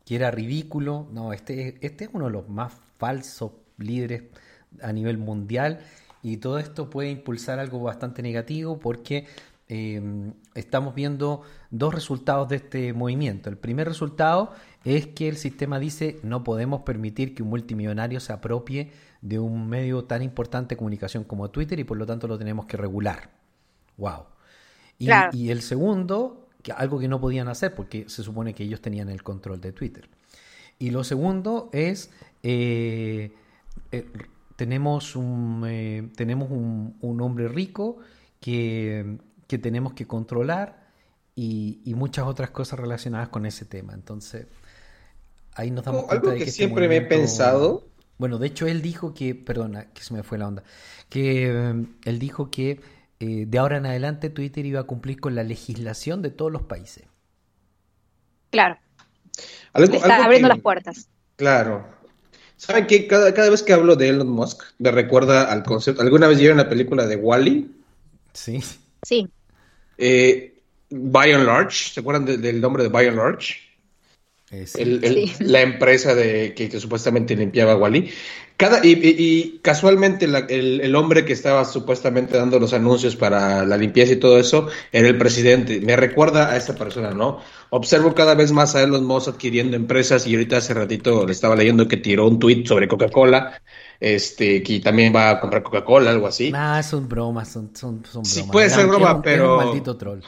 [0.09, 1.07] que era ridículo.
[1.13, 4.23] No, este, este es uno de los más falsos líderes
[4.81, 5.81] a nivel mundial
[6.23, 9.27] y todo esto puede impulsar algo bastante negativo porque
[9.69, 10.01] eh,
[10.55, 13.51] estamos viendo dos resultados de este movimiento.
[13.51, 18.33] El primer resultado es que el sistema dice no podemos permitir que un multimillonario se
[18.33, 18.91] apropie
[19.21, 22.65] de un medio tan importante de comunicación como Twitter y por lo tanto lo tenemos
[22.65, 23.29] que regular.
[23.99, 24.25] Wow.
[24.99, 28.81] Y, y el segundo, que algo que no podían hacer porque se supone que ellos
[28.81, 30.09] tenían el control de Twitter.
[30.79, 32.11] Y lo segundo es
[32.43, 33.33] eh,
[33.93, 34.07] eh,
[34.57, 37.99] tenemos un eh, tenemos un, un hombre rico
[38.41, 40.87] que que tenemos que controlar
[41.35, 43.95] y, muchas otras cosas relacionadas con ese tema.
[43.95, 44.47] Entonces,
[45.55, 47.87] ahí nos damos cuenta de que, este siempre me he pensado.
[48.19, 50.65] Bueno, de hecho él dijo que, perdona, que se me fue la onda,
[51.09, 52.81] que eh, él dijo que
[53.21, 56.63] eh, de ahora en adelante Twitter iba a cumplir con la legislación de todos los
[56.63, 57.05] países.
[58.51, 58.79] Claro.
[59.75, 61.09] Está abriendo las puertas.
[61.37, 61.87] Claro.
[62.57, 63.07] ¿Saben qué?
[63.07, 66.03] Cada, cada vez que hablo de Elon Musk me recuerda al concepto.
[66.03, 67.71] ¿Alguna vez vieron la película de Wally?
[68.33, 68.61] Sí.
[69.03, 69.29] Sí.
[69.97, 73.57] Eh, By and Large, ¿se acuerdan del nombre de By and Large?
[74.51, 78.11] Eh, la empresa de que, supuestamente limpiaba Wally.
[78.59, 84.17] Cada, y, casualmente el, hombre que estaba supuestamente dando los anuncios para la limpieza y
[84.17, 85.81] todo eso era el presidente.
[85.81, 87.39] Me recuerda a esta persona, ¿no?
[87.71, 91.55] Observo cada vez más a Elon Musk adquiriendo empresas y ahorita hace ratito le estaba
[91.55, 93.63] leyendo que tiró un tweet sobre Coca-Cola
[94.01, 96.51] este, que también va a comprar Coca-Cola, algo así.
[96.53, 98.29] Ah, son bromas, son, son, son bromas.
[98.29, 99.59] Sí, puede ser broma, pero...
[99.59, 100.19] maldito troll.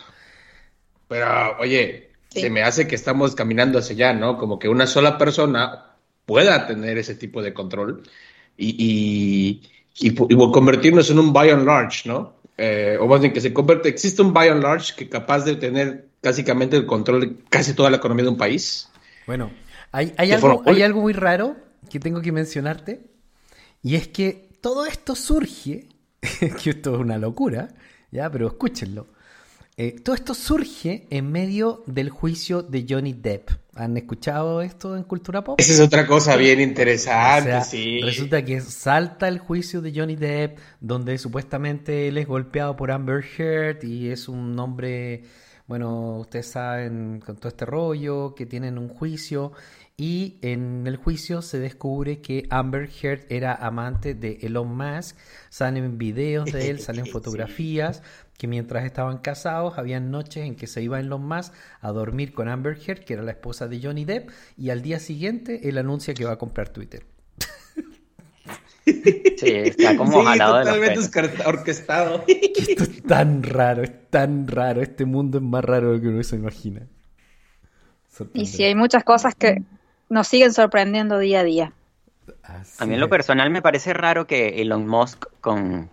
[1.08, 4.38] Pero, oye, se me hace que estamos caminando hacia allá, ¿no?
[4.38, 5.89] Como que una sola persona
[6.30, 8.04] pueda tener ese tipo de control
[8.56, 9.60] y,
[9.98, 10.14] y, y,
[10.52, 12.34] convertirnos en un by and large, ¿no?
[12.56, 15.56] Eh, o más bien que se convierte, existe un by and large que capaz de
[15.56, 18.88] tener básicamente el control de casi toda la economía de un país.
[19.26, 19.50] Bueno,
[19.90, 21.56] hay, hay, algo, hay algo muy raro
[21.90, 23.00] que tengo que mencionarte
[23.82, 25.88] y es que todo esto surge,
[26.62, 27.70] que esto es una locura,
[28.12, 29.08] ya, pero escúchenlo.
[29.76, 33.50] Eh, todo esto surge en medio del juicio de Johnny Depp.
[33.76, 35.60] ¿Han escuchado esto en Cultura Pop?
[35.60, 38.00] Esa es otra cosa bien interesante, sí.
[38.00, 43.24] Resulta que salta el juicio de Johnny Depp, donde supuestamente él es golpeado por Amber
[43.24, 45.22] Heard y es un hombre,
[45.66, 49.52] bueno, ustedes saben, con todo este rollo, que tienen un juicio
[50.00, 55.14] y en el juicio se descubre que Amber Heard era amante de Elon Musk.
[55.50, 58.02] Salen videos de él, salen fotografías
[58.38, 62.48] que mientras estaban casados habían noches en que se iba Elon Musk a dormir con
[62.48, 66.14] Amber Heard, que era la esposa de Johnny Depp, y al día siguiente él anuncia
[66.14, 67.04] que va a comprar Twitter.
[68.86, 71.00] Sí, está como jalado totalmente
[71.44, 72.24] orquestado.
[72.26, 74.80] Esto es tan raro, es tan raro.
[74.80, 76.86] Este mundo es más raro de lo que uno se imagina.
[78.32, 79.62] Y sí, hay muchas cosas que
[80.10, 81.72] nos siguen sorprendiendo día a día.
[82.78, 85.88] a mí en lo personal me parece raro que Elon Musk con,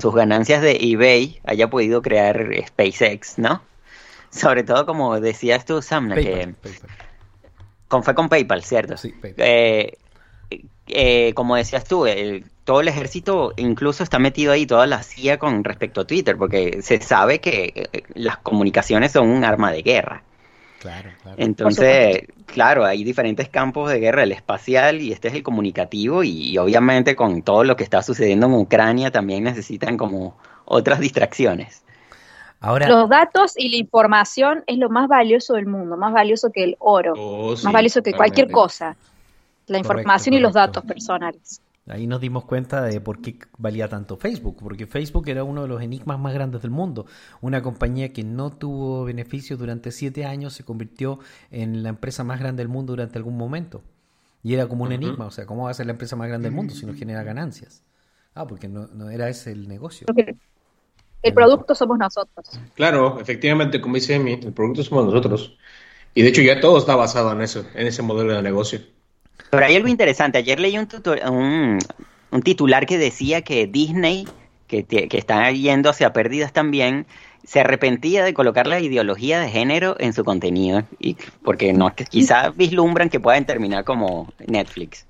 [0.00, 3.62] sus ganancias de eBay haya podido crear SpaceX, ¿no?
[4.30, 6.54] Sobre todo como decías tú, Sam, que
[7.88, 8.96] Con, fue con PayPal, ¿cierto?
[8.96, 9.46] Sí, PayPal.
[9.46, 9.98] Eh,
[10.88, 12.06] eh, como decías tú,
[12.64, 16.82] todo el ejército incluso está metido ahí, toda la CIA con respecto a Twitter, porque
[16.82, 20.22] se sabe que eh, las comunicaciones son un arma de guerra.
[20.86, 21.36] Claro, claro.
[21.40, 26.56] Entonces, claro, hay diferentes campos de guerra, el espacial y este es el comunicativo y,
[26.58, 31.82] obviamente con todo lo que está sucediendo en Ucrania también necesitan como otras distracciones.
[32.60, 36.62] Ahora, los datos y la información es lo más valioso del mundo, más valioso que
[36.62, 38.96] el oro, oh, más valioso que cualquier cosa.
[39.66, 41.60] La información y los datos personales.
[41.88, 45.68] Ahí nos dimos cuenta de por qué valía tanto Facebook, porque Facebook era uno de
[45.68, 47.06] los enigmas más grandes del mundo.
[47.40, 51.20] Una compañía que no tuvo beneficios durante siete años se convirtió
[51.50, 53.82] en la empresa más grande del mundo durante algún momento.
[54.42, 56.48] Y era como un enigma, o sea, ¿cómo va a ser la empresa más grande
[56.48, 57.84] del mundo si no genera ganancias?
[58.34, 60.06] Ah, porque no, no era ese el negocio.
[61.22, 62.60] el producto somos nosotros.
[62.74, 65.56] Claro, efectivamente, como dice Emi, el producto somos nosotros.
[66.14, 68.80] Y de hecho ya todo está basado en eso, en ese modelo de negocio.
[69.56, 70.38] Pero hay algo interesante.
[70.38, 70.88] Ayer leí un,
[72.30, 74.28] un, titular que decía que Disney,
[74.66, 77.06] que, que está yendo hacia pérdidas también,
[77.44, 80.82] se arrepentía de colocar la ideología de género en su contenido.
[80.98, 85.06] Y, porque no, quizás vislumbran que pueden terminar como Netflix.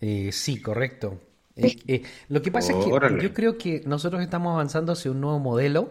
[0.00, 1.20] Eh, sí, correcto.
[1.56, 2.90] Eh, eh, lo que pasa es que
[3.22, 5.90] yo creo que nosotros estamos avanzando hacia un nuevo modelo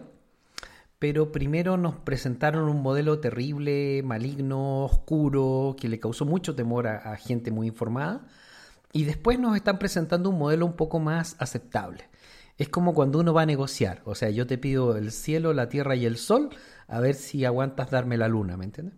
[1.02, 7.16] pero primero nos presentaron un modelo terrible, maligno, oscuro, que le causó mucho temor a,
[7.16, 8.20] gente muy informada,
[8.92, 12.04] y después nos están presentando un modelo un poco más aceptable.
[12.56, 15.68] Es como cuando uno va a negociar, o sea, yo te pido el cielo, la
[15.68, 16.50] tierra y el sol,
[16.86, 18.94] a ver si aguantas darme la luna, ¿me entiendes?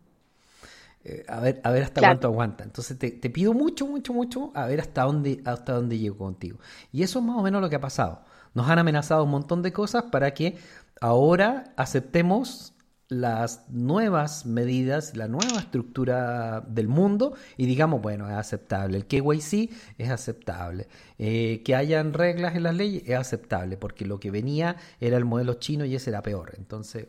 [1.04, 2.64] Eh, a ver, a ver hasta cuánto aguanta.
[2.64, 6.58] Entonces te, te, pido mucho, mucho, mucho a ver hasta dónde, hasta dónde llego contigo.
[6.92, 8.22] Y eso es más o menos lo que ha pasado.
[8.54, 10.56] Nos han amenazado un montón de cosas para que
[11.00, 12.74] ahora aceptemos
[13.08, 18.96] las nuevas medidas, la nueva estructura del mundo y digamos, bueno, es aceptable.
[18.96, 20.88] El KYC es aceptable.
[21.18, 25.24] Eh, que hayan reglas en las leyes es aceptable, porque lo que venía era el
[25.24, 26.54] modelo chino y ese era peor.
[26.56, 27.08] Entonces,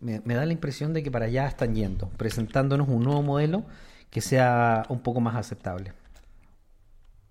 [0.00, 3.64] me, da la impresión de que para allá están yendo, presentándonos un nuevo modelo
[4.10, 5.92] que sea un poco más aceptable.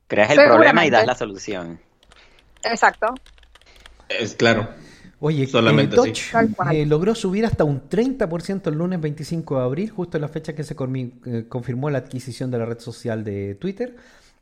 [0.07, 1.79] Creas el problema y das la solución.
[2.63, 3.13] Exacto.
[4.07, 4.67] Es claro.
[5.21, 5.97] Oye, Solamente
[6.71, 10.53] eh, logró subir hasta un 30% el lunes 25 de abril, justo en la fecha
[10.53, 13.97] que se eh, confirmó la adquisición de la red social de Twitter.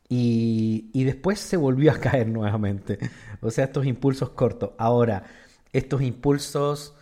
[0.07, 2.99] Y, y, después se volvió a caer nuevamente.
[3.41, 4.71] O sea, estos impulsos cortos.
[4.77, 5.23] Ahora,
[5.73, 6.93] estos impulsos,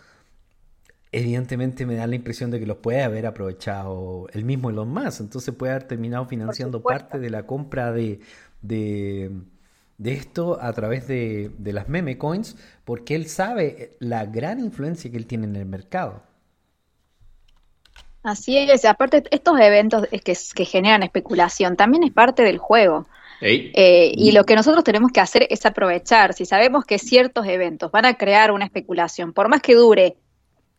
[1.12, 5.20] evidentemente me da la impresión de que los puede haber aprovechado el mismo Elon Musk.
[5.20, 8.20] Entonces puede haber terminado financiando parte de la compra de,
[8.62, 9.30] de
[9.98, 15.16] de esto a través de, las meme coins porque él sabe la gran influencia que
[15.16, 16.22] él tiene en el mercado.
[18.22, 23.06] Así es, aparte estos eventos que, que generan especulación también es parte del juego.
[23.40, 27.92] Eh, y lo que nosotros tenemos que hacer es aprovechar, si sabemos que ciertos eventos
[27.92, 30.16] van a crear una especulación, por más que dure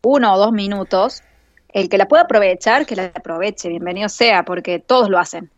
[0.01, 1.21] uno o dos minutos,
[1.69, 5.51] el que la pueda aprovechar, que la aproveche, bienvenido sea, porque todos lo hacen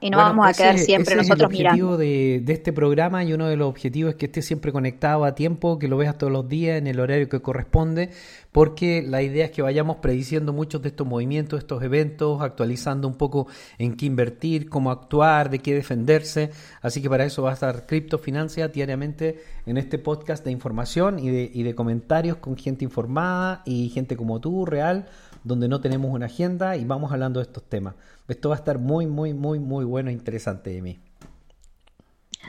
[0.00, 1.76] y no vamos a quedar siempre nosotros mirando.
[1.76, 4.72] El objetivo de, de, este programa y uno de los objetivos es que esté siempre
[4.72, 8.10] conectado a tiempo, que lo veas todos los días en el horario que corresponde,
[8.50, 13.14] porque la idea es que vayamos prediciendo muchos de estos movimientos, estos eventos, actualizando un
[13.14, 13.46] poco
[13.78, 16.50] en qué invertir, cómo actuar, de qué defenderse.
[16.80, 21.28] Así que para eso va a estar Criptofinancia diariamente en este podcast de información y
[21.28, 25.06] de, y de comentarios con gente informada y gente como tú, real
[25.44, 27.94] donde no tenemos una agenda y vamos hablando de estos temas.
[28.30, 30.98] Esto va a estar muy, muy, muy, muy bueno e interesante de mí.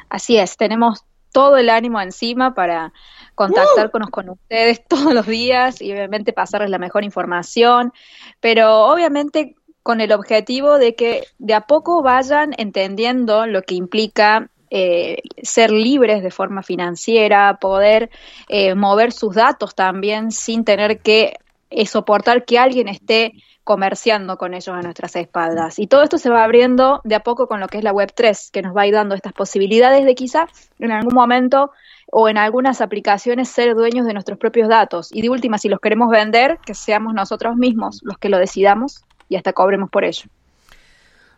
[0.10, 2.94] Así es, tenemos todo el ánimo encima para
[3.36, 7.94] contactarnos con ustedes todos los días y obviamente pasarles la mejor información,
[8.40, 14.50] pero obviamente con el objetivo de que de a poco vayan entendiendo lo que implica
[14.70, 18.12] eh, ser libres de forma financiera, poder
[18.48, 21.38] eh, mover sus datos también sin tener que
[21.72, 25.80] es soportar que alguien esté comerciando con ellos a nuestras espaldas.
[25.80, 28.12] Y todo esto se va abriendo de a poco con lo que es la Web
[28.16, 30.48] 3, que nos va a ir dando estas posibilidades de quizá
[30.80, 31.72] en algún momento
[32.12, 35.10] o en algunas aplicaciones ser dueños de nuestros propios datos.
[35.14, 39.06] Y de última, si los queremos vender, que seamos nosotros mismos los que lo decidamos
[39.30, 40.24] y hasta cobremos por ello.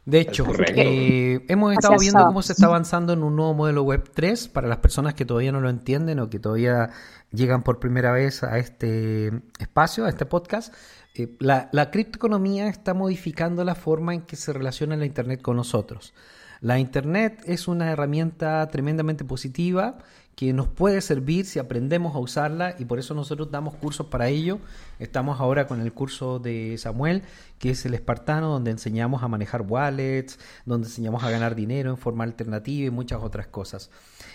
[0.05, 4.11] De hecho, eh, hemos estado viendo cómo se está avanzando en un nuevo modelo Web
[4.13, 6.89] 3 para las personas que todavía no lo entienden o que todavía
[7.31, 10.73] llegan por primera vez a este espacio, a este podcast.
[11.15, 16.13] Eh, la, criptoeconomía está modificando la forma en que se relaciona la Internet con nosotros.
[16.59, 19.99] La Internet es una herramienta tremendamente positiva
[20.35, 24.29] que nos puede servir si aprendemos a usarla y por eso nosotros damos cursos para
[24.29, 24.57] ello.
[24.97, 27.21] Estamos ahora con el curso de Samuel,
[27.59, 31.97] que es el espartano, donde enseñamos a manejar wallets, donde enseñamos a ganar dinero en
[31.97, 33.91] forma alternativa y muchas otras cosas.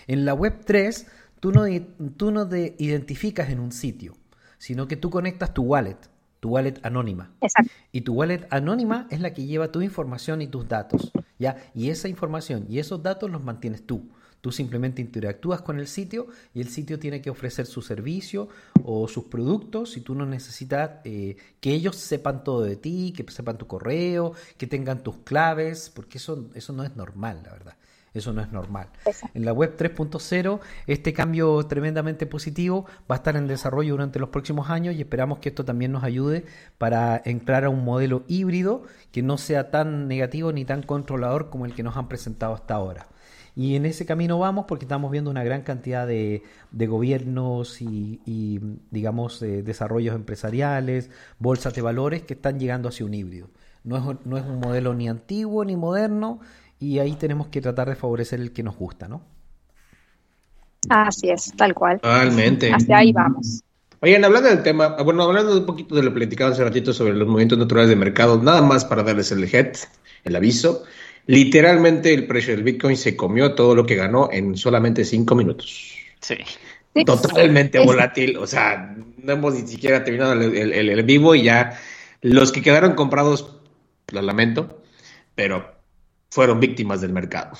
[0.07, 1.07] En la web 3,
[1.41, 1.65] tú no,
[2.15, 4.15] tú no te identificas en un sitio,
[4.57, 5.97] sino que tú conectas tu wallet,
[6.39, 7.31] tu wallet anónima.
[7.41, 7.71] Exacto.
[7.91, 11.57] Y tu wallet anónima es la que lleva tu información y tus datos, ¿ya?
[11.73, 14.09] Y esa información y esos datos los mantienes tú.
[14.41, 18.47] Tú simplemente interactúas con el sitio y el sitio tiene que ofrecer su servicio
[18.85, 23.29] o sus productos y tú no necesitas eh, que ellos sepan todo de ti, que
[23.29, 27.75] sepan tu correo, que tengan tus claves, porque eso, eso no es normal, la verdad.
[28.13, 28.87] Eso no es normal.
[29.33, 34.29] En la web 3.0, este cambio tremendamente positivo va a estar en desarrollo durante los
[34.29, 36.45] próximos años y esperamos que esto también nos ayude
[36.77, 41.65] para entrar a un modelo híbrido que no sea tan negativo ni tan controlador como
[41.65, 43.07] el que nos han presentado hasta ahora.
[43.55, 49.39] Y en ese camino vamos porque estamos viendo una gran cantidad de, gobiernos y, digamos,
[49.41, 53.49] desarrollos empresariales, bolsas de valores que están llegando hacia un híbrido.
[53.83, 56.39] No es, no es un modelo ni antiguo ni moderno
[56.79, 59.21] y ahí tenemos que tratar de favorecer el que nos gusta, ¿no?
[60.89, 61.99] Así es, tal cual.
[61.99, 62.71] Totalmente.
[62.71, 63.63] Hacia ahí vamos.
[64.01, 67.27] Oigan, hablando del tema, bueno, hablando un poquito de lo platicado hace ratito sobre los
[67.27, 69.73] movimientos naturales de mercado, nada más para darles el head,
[70.23, 70.83] el aviso.
[71.25, 75.93] Literalmente el precio del Bitcoin se comió todo lo que ganó en solamente cinco minutos.
[76.21, 76.37] Sí.
[77.05, 78.37] Totalmente volátil.
[78.37, 81.77] O sea, no hemos ni siquiera terminado el, vivo y ya
[82.21, 83.57] los que quedaron comprados,
[84.11, 84.81] lo lamento,
[85.35, 85.78] pero
[86.29, 87.51] fueron víctimas del mercado.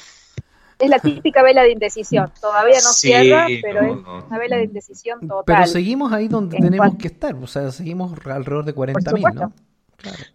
[0.79, 2.31] Es la típica vela de indecisión.
[2.39, 5.43] Todavía no cierra, pero es una vela de indecisión total.
[5.45, 7.35] Pero seguimos ahí donde tenemos que estar.
[7.35, 9.51] O sea, seguimos alrededor de 40 mil, ¿no?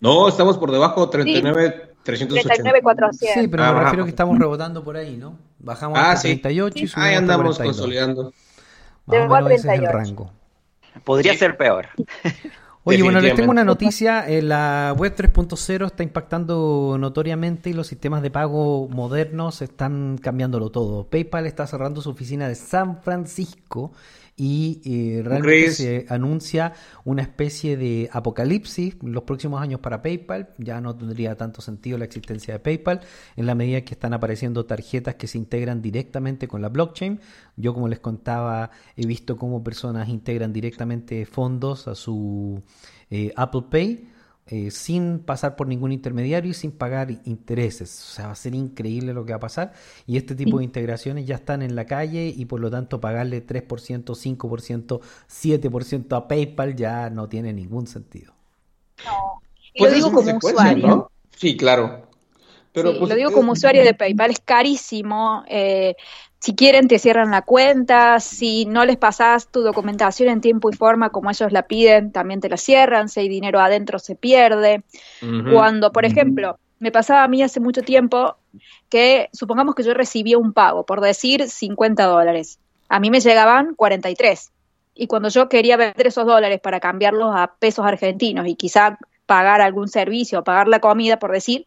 [0.01, 2.55] No, estamos por debajo, 39, 380.
[3.13, 5.39] Sí, pero me refiero que estamos rebotando por ahí, ¿no?
[5.59, 8.35] Bajamos ah, a 38 y subimos Ahí andamos consolidando.
[9.07, 10.31] Más o menos ese es el rango.
[11.05, 11.89] Podría ser peor.
[12.87, 14.29] Oye, bueno, les tengo una noticia.
[14.29, 20.71] Eh, la web 3.0 está impactando notoriamente y los sistemas de pago modernos están cambiándolo
[20.71, 21.05] todo.
[21.05, 23.93] PayPal está cerrando su oficina de San Francisco
[24.37, 26.73] y eh, realmente se anuncia
[27.05, 30.51] una especie de apocalipsis los próximos años para PayPal.
[30.59, 33.01] Ya no tendría tanto sentido la existencia de PayPal
[33.37, 37.21] en la medida que están apareciendo tarjetas que se integran directamente con la blockchain.
[37.57, 42.63] Yo, como les contaba, he visto cómo personas integran directamente fondos a su
[43.11, 44.14] eh, Apple Pay
[44.47, 48.09] eh, sin pasar por ningún intermediario y sin pagar intereses.
[48.11, 49.73] O sea, va a ser increíble lo que va a pasar.
[50.07, 53.47] Y este tipo de integraciones ya están en la calle y por lo tanto pagarle
[53.47, 58.35] 3%, 5%, 7% a PayPal ya no tiene ningún sentido.
[59.05, 59.41] No.
[59.73, 61.11] Y lo pues digo como usuario.
[61.37, 62.09] Sí, claro.
[62.73, 65.45] Pero pues, lo digo como usuario de PayPal, es carísimo.
[65.49, 65.95] Eh,
[66.45, 68.21] si quieren, te cierran la cuenta.
[68.21, 72.43] Si no les pasas tu documentación en tiempo y forma como ellos la piden, también
[72.43, 73.09] te la cierran.
[73.09, 74.85] Si hay dinero adentro, se pierde.
[75.51, 78.37] Cuando, por ejemplo, me pasaba a mí hace mucho tiempo
[78.91, 82.59] que, supongamos que yo recibía un pago, por decir 50 dólares.
[82.91, 84.53] A mí me llegaban 43.
[84.97, 89.63] Y cuando yo quería vender esos dólares para cambiarlos a pesos argentinos y quizá pagar
[89.63, 91.65] algún servicio o pagar la comida, por decir,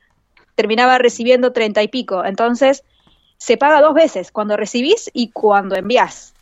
[0.54, 2.24] terminaba recibiendo 30 y pico.
[2.24, 2.84] Entonces,
[3.38, 6.34] se paga dos veces, cuando recibís y cuando envías.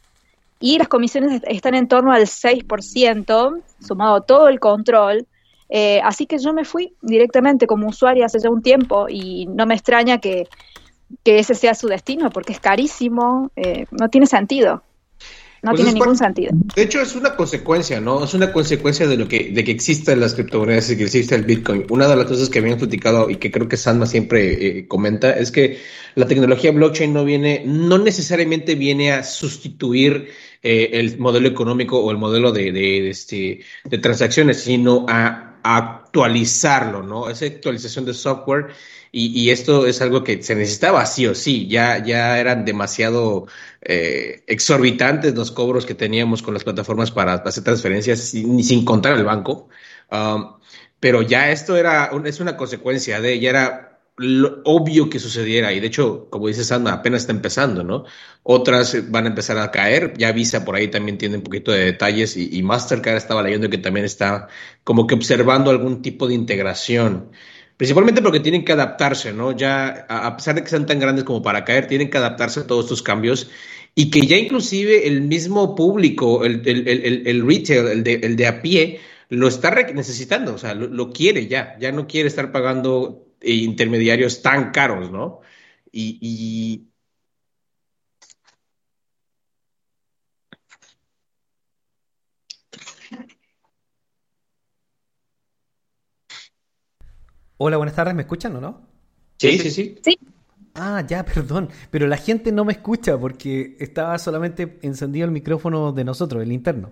[0.60, 5.28] Y las comisiones están en torno al 6%, sumado todo el control.
[5.70, 9.66] Eh, así que yo me fui directamente como usuaria hace ya un tiempo y no
[9.66, 10.48] me extraña que,
[11.24, 14.82] ese sea su destino porque es carísimo, eh, no tiene sentido.
[15.66, 16.52] No pues tiene ningún sentido.
[16.76, 18.24] De hecho, es una consecuencia, ¿no?
[18.24, 21.44] Es una consecuencia de lo que, de que existan las criptomonedas y que existe el
[21.44, 21.88] Bitcoin.
[21.90, 25.32] Una de las cosas que habíamos platicado y que creo que Sandma siempre eh, comenta
[25.32, 25.80] es que
[26.14, 30.28] la tecnología blockchain no viene, no necesariamente viene a sustituir
[30.62, 35.78] eh, el modelo económico o el modelo de, de, este, de transacciones, sino a, a
[35.78, 37.28] actualizarlo, ¿no?
[37.28, 38.68] Esa actualización de software
[39.18, 43.48] y, esto es algo que se necesitaba sí o sí, ya, ya eran demasiado
[43.88, 49.16] eh, exorbitantes los cobros que teníamos con las plataformas para hacer transferencias sin, sin contar
[49.16, 49.70] el banco.
[50.12, 50.56] Um,
[51.00, 55.80] pero ya esto era, es una consecuencia de, ya era lo obvio que sucediera y
[55.80, 58.06] de hecho, como dice Sandra, apenas está empezando, ¿no?
[58.44, 61.86] Otras van a empezar a caer, ya Visa por ahí también tiene un poquito de
[61.86, 64.48] detalles y, y Mastercard estaba leyendo que también está
[64.84, 67.30] como que observando algún tipo de integración.
[67.78, 69.52] Principalmente porque tienen que adaptarse, ¿no?
[69.52, 72.68] Ya, a pesar de que sean tan grandes como para caer, tienen que adaptarse a
[72.68, 73.50] todos estos cambios
[73.96, 76.64] y que ya inclusive el mismo público, el,
[77.46, 81.78] retail, el de, el de a pie, lo está necesitando, o sea, lo, quiere ya,
[81.80, 85.40] ya no quiere estar pagando eh, intermediarios tan caros, ¿no?
[85.92, 86.90] y,
[97.58, 98.86] Hola, buenas tardes, ¿me escuchan o no?
[99.38, 99.96] Sí, sí, sí.
[100.04, 100.20] Sí.
[100.76, 105.92] Ah, ya, perdón, pero la gente no me escucha porque estaba solamente encendido el micrófono
[105.92, 106.92] de nosotros, el interno.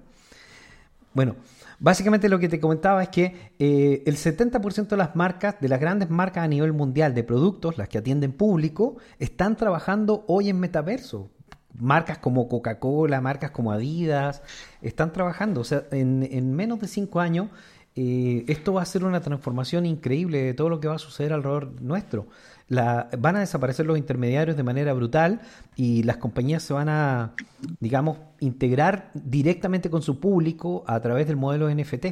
[1.14, 1.36] Bueno,
[1.80, 5.80] básicamente lo que te comentaba es que eh, el 70% de las marcas, de las
[5.80, 10.60] grandes marcas a nivel mundial de productos, las que atienden público, están trabajando hoy en
[10.60, 11.30] metaverso.
[11.76, 14.44] Marcas como Coca-Cola, marcas como Adidas,
[14.82, 15.62] están trabajando.
[15.62, 17.50] O sea, en, en menos de cinco años
[17.96, 21.34] eh, esto va a ser una transformación increíble de todo lo que va a suceder
[21.34, 22.28] alrededor nuestro.
[22.70, 25.42] La, van a desaparecer los intermediarios de manera brutal
[25.76, 27.34] y las compañías se van a,
[27.80, 32.06] digamos, integrar directamente con su público a través del modelo NFT.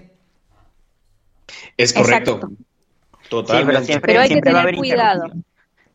[1.77, 2.51] Es correcto.
[3.29, 3.99] Totalmente.
[3.99, 5.31] pero, hay que tener cuidado.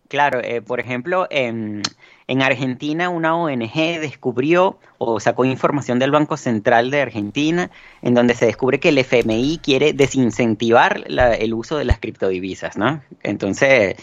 [0.08, 1.82] Claro, eh, por ejemplo, en
[2.28, 7.70] en Argentina, una ONG descubrió o sacó información del Banco Central de Argentina,
[8.02, 13.00] en donde se descubre que el FMI quiere desincentivar el uso de las criptodivisas, ¿no?
[13.22, 13.94] Entonces,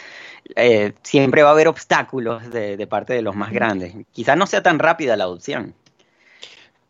[0.55, 3.93] eh, siempre va a haber obstáculos de, parte de los más grandes.
[4.11, 5.73] Quizás no sea tan rápida la adopción.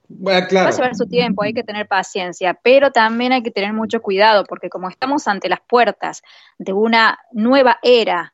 [0.07, 0.65] Bueno, claro.
[0.65, 4.01] Va a llevar su tiempo, hay que tener paciencia, pero también hay que tener mucho
[4.01, 6.21] cuidado, porque como estamos ante las puertas
[6.57, 8.33] de una nueva era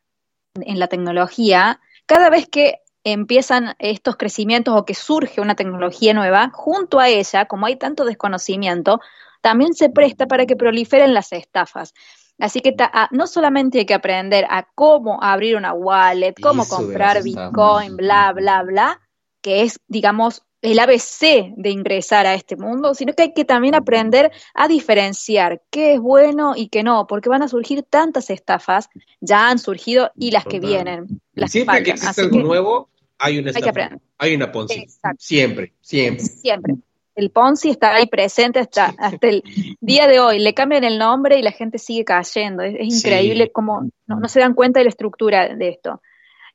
[0.56, 6.50] en la tecnología, cada vez que empiezan estos crecimientos o que surge una tecnología nueva,
[6.54, 9.00] junto a ella, como hay tanto desconocimiento,
[9.42, 11.94] también se presta para que proliferen las estafas.
[12.40, 12.76] Así que
[13.12, 18.64] no solamente hay que aprender a cómo abrir una wallet, cómo comprar Bitcoin, bla, bla,
[18.64, 19.02] bla,
[19.42, 23.76] que es, digamos, el ABC de ingresar a este mundo, sino que hay que también
[23.76, 28.90] aprender a diferenciar qué es bueno y qué no, porque van a surgir tantas estafas,
[29.22, 31.22] ya han surgido y las que vienen.
[31.34, 34.86] Las Siempre que, existe algo nuevo, hay una estafa, hay, una Ponzi.
[35.18, 36.26] Siempre, siempre.
[36.26, 36.76] Siempre.
[37.20, 39.44] El Ponzi está ahí presente hasta, hasta el
[39.82, 40.40] día de hoy.
[40.40, 42.64] Le cambian el nombre y la gente sigue cayendo.
[42.64, 46.02] Es, increíble cómo no, se dan cuenta de la estructura de esto.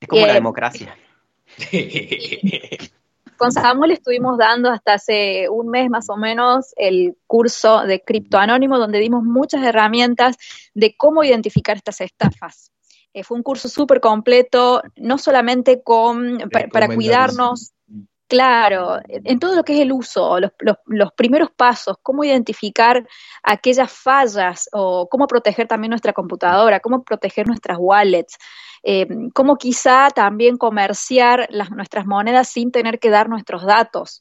[0.01, 0.97] Es como la eh, democracia.
[3.37, 8.39] Con Samuel estuvimos dando hasta hace un mes más o menos el curso de Cripto
[8.39, 10.39] Anónimo, donde dimos muchas herramientas
[10.73, 12.73] de cómo identificar estas estafas.
[13.13, 16.39] Eh, fue un curso súper completo, no solamente con,
[16.73, 17.75] para, cuidarnos,
[18.29, 20.53] claro, en todo lo que es el uso, los,
[20.87, 23.07] los, primeros pasos, cómo identificar
[23.43, 28.37] aquellas fallas o cómo proteger también nuestra computadora, cómo proteger nuestras wallets.
[28.87, 34.21] Eh, cómo quizá también comerciar las, nuestras monedas sin tener que dar nuestros datos.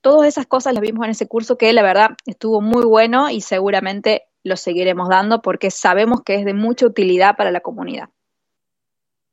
[0.00, 3.42] Todas esas cosas las vimos en ese curso que la verdad estuvo muy bueno y
[3.42, 8.08] seguramente lo seguiremos dando porque sabemos que es de mucha utilidad para la comunidad.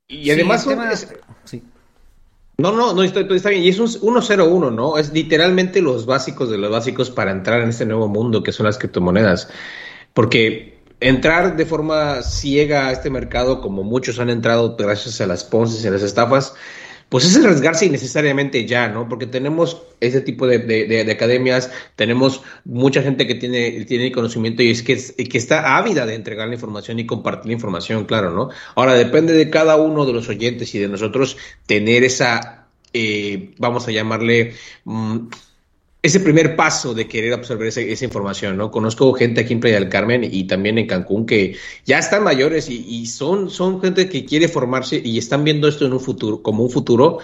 [0.07, 0.67] Y además
[2.57, 3.63] No, no, no, está, está, bien.
[3.63, 4.97] Y es un 101, ¿no?
[4.97, 8.65] Es literalmente los básicos de los básicos para entrar en este nuevo mundo que son
[8.65, 9.49] las criptomonedas.
[10.13, 15.43] Porque entrar de forma ciega a este mercado, como muchos han entrado gracias a las
[15.43, 16.53] ponces y a las estafas,
[17.15, 19.07] pues es arriesgarse innecesariamente ya, ¿no?
[19.07, 24.83] Porque tenemos ese tipo de, academias, tenemos mucha gente que tiene, tiene conocimiento y es
[24.83, 24.95] que,
[25.37, 28.49] está ávida de entregar la información y compartir la información, claro, ¿no?
[28.75, 33.87] Ahora, depende de cada uno de los oyentes y de nosotros tener esa, eh, vamos
[33.87, 34.53] a llamarle,
[34.83, 35.19] mm,
[36.05, 38.69] ese primer paso de querer absorber esa, información, ¿no?
[38.69, 42.69] Conozco gente aquí en Playa del Carmen y también en Cancún que ya están mayores
[42.69, 46.63] y, son, son gente que quiere formarse y están viendo esto en un futuro, como
[46.63, 47.17] un futuro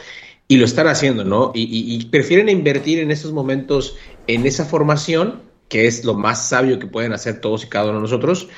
[0.48, 1.52] y lo están haciendo, ¿no?
[1.54, 6.88] Y, prefieren invertir en esos momentos en esa formación, que es lo más sabio que
[6.88, 8.50] pueden hacer todos y cada uno de nosotros,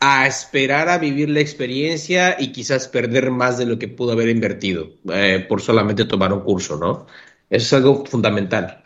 [0.00, 4.28] a esperar a vivir la experiencia y quizás perder más de lo que pudo haber
[4.28, 7.06] invertido eh, por solamente tomar un curso, ¿no?
[7.48, 8.81] Eso es algo fundamental.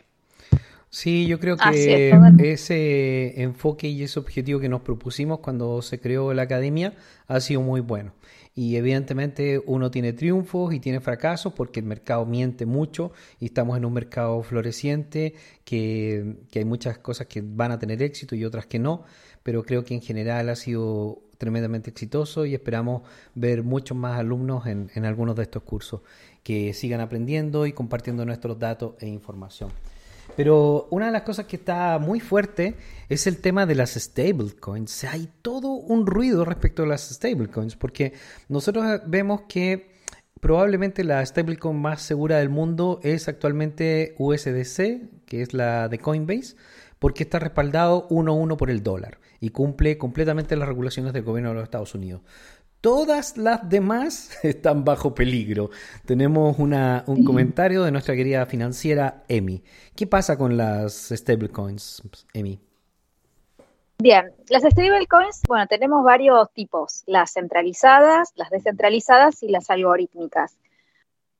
[0.88, 2.12] Sí, yo creo que
[2.52, 6.94] ese enfoque y ese objetivo que nos propusimos cuando se creó la academia
[7.26, 8.12] ha sido muy bueno.
[8.54, 13.76] Y evidentemente uno tiene triunfos y tiene fracasos porque el mercado miente mucho y estamos
[13.76, 15.34] en un mercado floreciente
[15.64, 19.04] que, hay muchas cosas que van a tener éxito y otras que no,
[19.42, 23.02] pero creo que en general ha sido tremendamente exitoso y esperamos
[23.34, 26.00] ver muchos más alumnos en, en algunos de estos cursos
[26.42, 29.70] que sigan aprendiendo y compartiendo nuestros datos e información.
[30.36, 32.76] Pero una de las cosas que está muy fuerte
[33.08, 35.04] es el tema de las stablecoins.
[35.04, 38.12] Hay todo un ruido respecto a las stablecoins, porque
[38.48, 39.96] nosotros vemos que
[40.40, 46.56] probablemente la stablecoin más segura del mundo es actualmente USDC, que es la de Coinbase,
[46.98, 51.22] porque está respaldado uno a uno por el dólar y cumple completamente las regulaciones del
[51.22, 52.22] gobierno de los Estados Unidos.
[52.86, 55.70] Todas las demás están bajo peligro.
[56.04, 59.60] Tenemos un comentario de nuestra querida financiera Emi.
[59.96, 62.00] ¿Qué pasa con las stablecoins,
[62.32, 62.60] Emi?
[63.98, 70.56] Bien, las stablecoins, bueno, tenemos varios tipos, las centralizadas, las descentralizadas y las algorítmicas.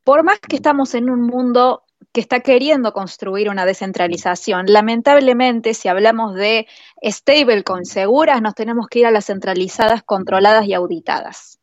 [0.03, 4.67] Por más que estamos en un mundo que está queriendo construir una descentralización.
[4.67, 6.67] Lamentablemente, si hablamos de
[7.03, 11.61] stablecoins seguras, nos tenemos que ir a las centralizadas, controladas y auditadas.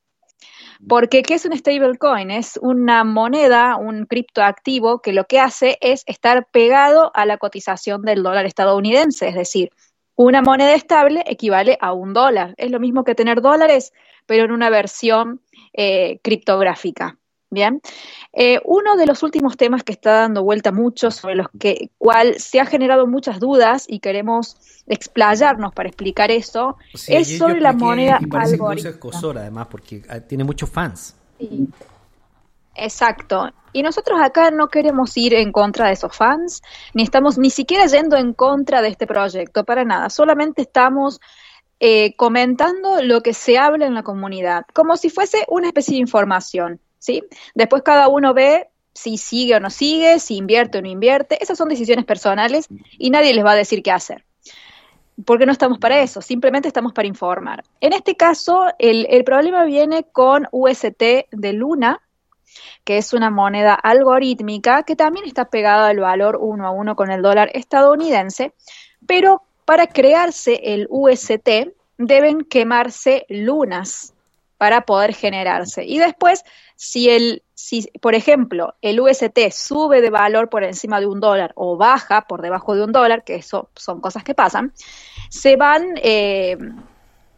[0.88, 2.30] Porque, ¿qué es un stablecoin?
[2.30, 8.02] Es una moneda, un criptoactivo que lo que hace es estar pegado a la cotización
[8.02, 9.30] del dólar estadounidense.
[9.30, 9.70] Es decir,
[10.16, 12.54] una moneda estable equivale a un dólar.
[12.58, 13.94] Es lo mismo que tener dólares,
[14.26, 15.42] pero en una versión
[15.74, 17.18] eh, criptográfica.
[17.54, 17.82] Bien,
[18.34, 22.40] eh, uno de los últimos temas que está dando vuelta mucho, sobre los que cual
[22.40, 26.78] se ha generado muchas dudas y queremos explayarnos para explicar eso,
[27.08, 28.98] es sobre la moneda algorítmica.
[29.36, 31.16] además, porque ah, tiene muchos fans.
[32.76, 33.52] Exacto.
[33.72, 37.86] Y nosotros acá no queremos ir en contra de esos fans, ni estamos ni siquiera
[37.86, 40.10] yendo en contra de este proyecto, para nada.
[40.10, 41.20] Solamente estamos
[41.80, 46.02] eh, comentando lo que se habla en la comunidad, como si fuese una especie de
[46.02, 46.80] información.
[47.04, 47.22] ¿Sí?
[47.54, 51.44] Después cada uno ve si sigue o no sigue, si invierte o no invierte.
[51.44, 54.24] Esas son decisiones personales y nadie les va a decir qué hacer.
[55.26, 57.64] Porque no estamos para eso, simplemente estamos para informar.
[57.82, 62.02] En este caso, el, el problema viene con UST de Luna,
[62.86, 67.12] que es una moneda algorítmica que también está pegada al valor uno a uno con
[67.12, 68.54] el dólar estadounidense,
[69.06, 71.50] pero para crearse el UST
[71.98, 74.14] deben quemarse lunas
[74.64, 75.84] para poder generarse.
[75.84, 76.46] Y después
[76.84, 81.54] si el, si, por ejemplo, el UST sube de valor por encima de un dólar
[81.56, 84.74] o baja por debajo de un dólar, que eso son cosas que pasan,
[85.30, 86.58] se van eh,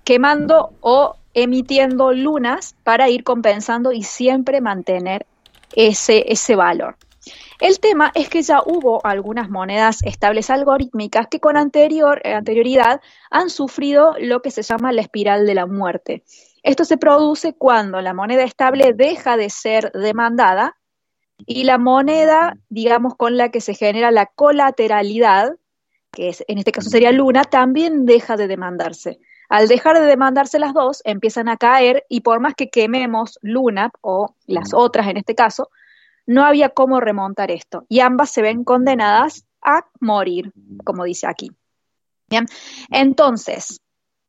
[0.03, 5.27] quemando o emitiendo lunas para ir compensando y siempre mantener
[5.75, 6.97] ese, ese valor.
[7.59, 12.99] El tema es que ya hubo algunas monedas estables algorítmicas que con anterior, eh, anterioridad
[13.29, 16.23] han sufrido lo que se llama la espiral de la muerte.
[16.65, 20.75] Esto se produce cuando la moneda estable deja de ser demandada
[21.37, 25.57] y la moneda, digamos, con la que se genera la colateralidad,
[26.11, 29.19] que es, en este caso sería Luna, también deja de demandarse.
[29.47, 33.91] Al dejar de demandarse las dos, empiezan a caer y por más que quememos Luna
[34.01, 35.69] o las otras en este caso,
[36.25, 40.51] no había cómo remontar esto y ambas se ven condenadas a morir,
[40.83, 41.51] como dice aquí.
[42.27, 42.47] Bien,
[42.89, 43.81] entonces,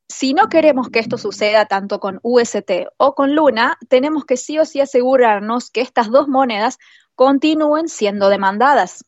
[0.08, 4.58] si no queremos que esto suceda tanto con UST o con Luna, tenemos que sí
[4.58, 6.78] o sí asegurarnos que estas dos monedas
[7.14, 9.04] continúen siendo demandadas.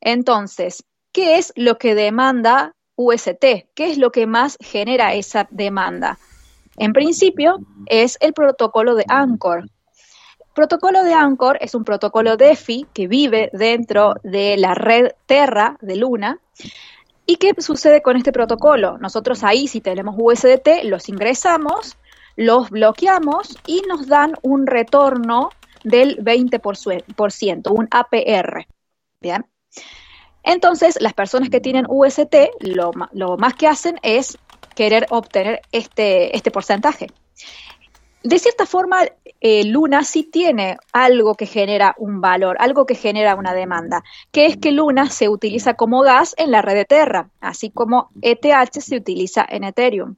[0.00, 3.44] Entonces, ¿qué es lo que demanda UST?
[3.74, 6.18] ¿Qué es lo que más genera esa demanda?
[6.76, 9.64] En principio, es el protocolo de Anchor,
[10.54, 15.96] Protocolo de Anchor es un protocolo DeFi que vive dentro de la red Terra de
[15.96, 16.38] Luna.
[17.26, 18.98] ¿Y qué sucede con este protocolo?
[18.98, 21.96] Nosotros ahí, si tenemos USDT, los ingresamos,
[22.36, 25.50] los bloqueamos y nos dan un retorno
[25.84, 28.66] del 20%, un APR.
[29.20, 29.46] Bien.
[30.42, 34.36] Entonces, las personas que tienen UST, lo, lo más que hacen es
[34.74, 37.06] querer obtener este, este porcentaje
[38.24, 39.02] de cierta forma,
[39.42, 44.02] eh, Luna sí tiene algo que genera un valor, algo que genera una demanda,
[44.32, 48.08] que es que Luna se utiliza como gas en la red de Terra, así como
[48.22, 50.16] ETH se utiliza en Ethereum.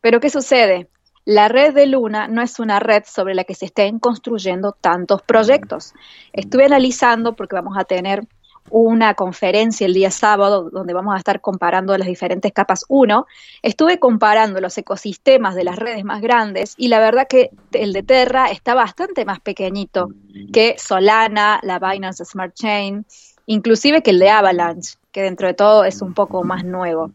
[0.00, 0.88] Pero ¿qué sucede?
[1.26, 5.20] La red de Luna no es una red sobre la que se estén construyendo tantos
[5.20, 5.92] proyectos.
[6.32, 8.26] Estuve analizando, porque vamos a tener
[8.68, 13.26] una conferencia el día sábado donde vamos a estar comparando las diferentes capas 1,
[13.62, 18.02] estuve comparando los ecosistemas de las redes más grandes y la verdad que el de
[18.02, 20.10] Terra está bastante más pequeñito
[20.52, 23.04] que Solana, la Binance Smart Chain,
[23.46, 27.12] inclusive que el de Avalanche, que dentro de todo es un poco más nuevo.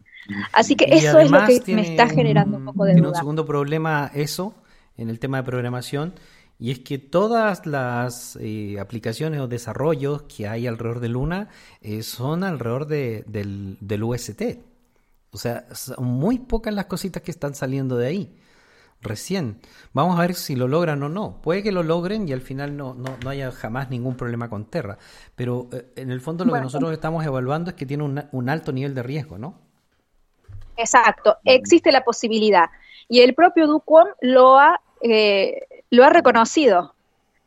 [0.52, 3.46] Así que eso es lo que me está generando un poco de tiene un segundo
[3.46, 4.54] problema eso
[4.98, 6.14] en el tema de programación
[6.58, 11.50] y es que todas las eh, aplicaciones o desarrollos que hay alrededor de Luna
[11.82, 14.42] eh, son alrededor de, del, del, UST.
[15.32, 18.40] O sea, son muy pocas las cositas que están saliendo de ahí.
[19.02, 19.60] Recién.
[19.92, 21.42] Vamos a ver si lo logran o no.
[21.42, 24.66] Puede que lo logren y al final no, no, no haya jamás ningún problema con
[24.66, 24.98] Terra.
[25.36, 28.50] Pero eh, en el fondo lo que nosotros estamos evaluando es que tiene un, un
[28.50, 29.60] alto nivel de riesgo, ¿no?
[30.78, 31.38] Exacto.
[31.44, 32.70] Existe la posibilidad.
[33.10, 36.96] Y el propio Duquom lo ha eh, lo ha reconocido.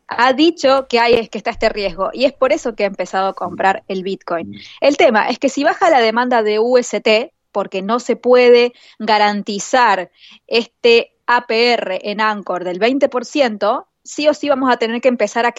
[0.07, 3.29] Ha dicho que hay que está este riesgo y es por eso que ha empezado
[3.29, 4.59] a comprar el Bitcoin.
[4.81, 10.11] El tema es que si baja la demanda de UST, porque no se puede garantizar
[10.47, 15.55] este APR en Anchor del 20%, sí o sí vamos a tener que empezar a,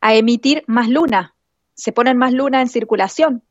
[0.00, 1.34] a, emitir más luna.
[1.74, 3.42] Se ponen más luna en circulación.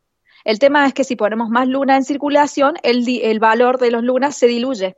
[0.44, 4.04] El tema es que si ponemos más luna en circulación, el, el valor de los
[4.04, 4.98] lunas se diluye.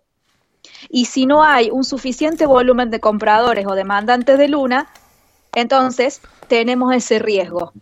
[0.89, 4.87] Y si no hay un suficiente volumen de compradores o demandantes de Luna,
[5.55, 7.73] entonces tenemos ese riesgo.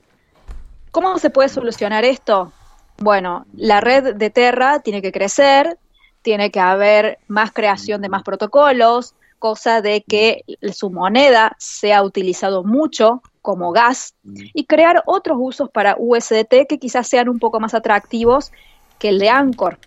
[0.92, 2.52] ¿Cómo se puede solucionar esto?
[2.98, 5.78] Bueno, la red de Terra tiene que crecer,
[6.22, 12.64] tiene que haber más creación de más protocolos, cosa de que su moneda sea utilizado
[12.64, 17.74] mucho como gas y crear otros usos para USDT que quizás sean un poco más
[17.74, 18.52] atractivos
[18.98, 19.78] que el de Anchor.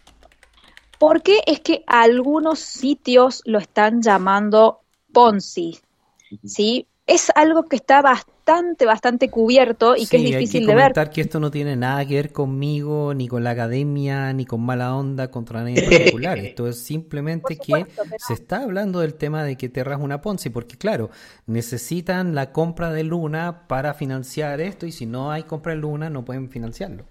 [0.98, 4.80] ¿Por qué es que algunos sitios lo están llamando
[5.12, 5.78] Ponzi?
[6.44, 6.86] ¿Sí?
[7.06, 10.84] Es algo que está bastante, bastante cubierto y que es difícil de ver.
[10.92, 14.60] comentar que esto no tiene nada que ver conmigo, ni con la academia, ni con
[14.60, 16.38] mala onda contra nadie en particular.
[16.38, 17.86] Esto es simplemente que
[18.18, 21.08] se está hablando del tema de que Terra es una Ponzi, porque claro,
[21.46, 26.10] necesitan la compra de Luna para financiar esto y si no hay compra de Luna
[26.10, 27.06] no pueden financiarlo.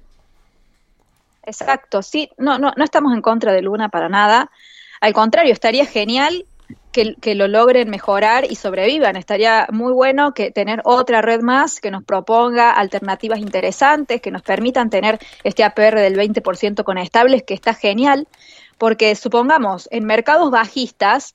[1.47, 4.51] Exacto, sí, no, no, no estamos en contra de Luna para nada.
[4.99, 6.45] Al contrario, estaría genial
[6.91, 9.15] que, que, lo logren mejorar y sobrevivan.
[9.15, 14.41] Estaría muy bueno que tener otra red más que nos proponga alternativas interesantes, que nos
[14.41, 18.27] permitan tener este APR del 20% con estables, que está genial,
[18.77, 21.33] porque supongamos, en mercados bajistas,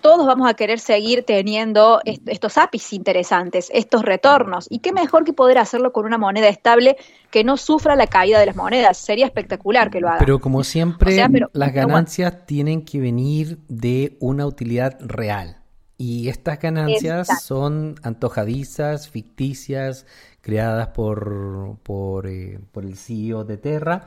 [0.00, 4.66] todos vamos a querer seguir teniendo estos APIs interesantes, estos retornos.
[4.70, 6.96] Y qué mejor que poder hacerlo con una moneda estable
[7.30, 8.98] que no sufra la caída de las monedas.
[8.98, 10.18] Sería espectacular que lo haga.
[10.18, 11.16] Pero como siempre,
[11.52, 15.58] las ganancias tienen que venir de una utilidad real.
[15.98, 20.04] Y estas ganancias son antojadizas, ficticias,
[20.42, 24.06] creadas por, por, eh, por el CEO de Terra.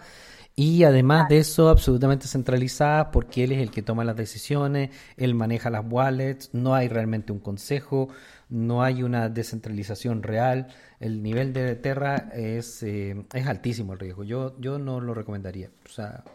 [0.60, 5.34] Y además de eso, absolutamente centralizadas porque él es el que toma las decisiones, él
[5.34, 8.10] maneja las wallets, no hay realmente un consejo,
[8.50, 10.68] no hay una descentralización real.
[11.00, 14.26] El nivel de Terra es, eh, es altísimo el riesgo.
[14.26, 15.70] Yo, yo no lo recomendaría.
[15.86, 16.26] O sea,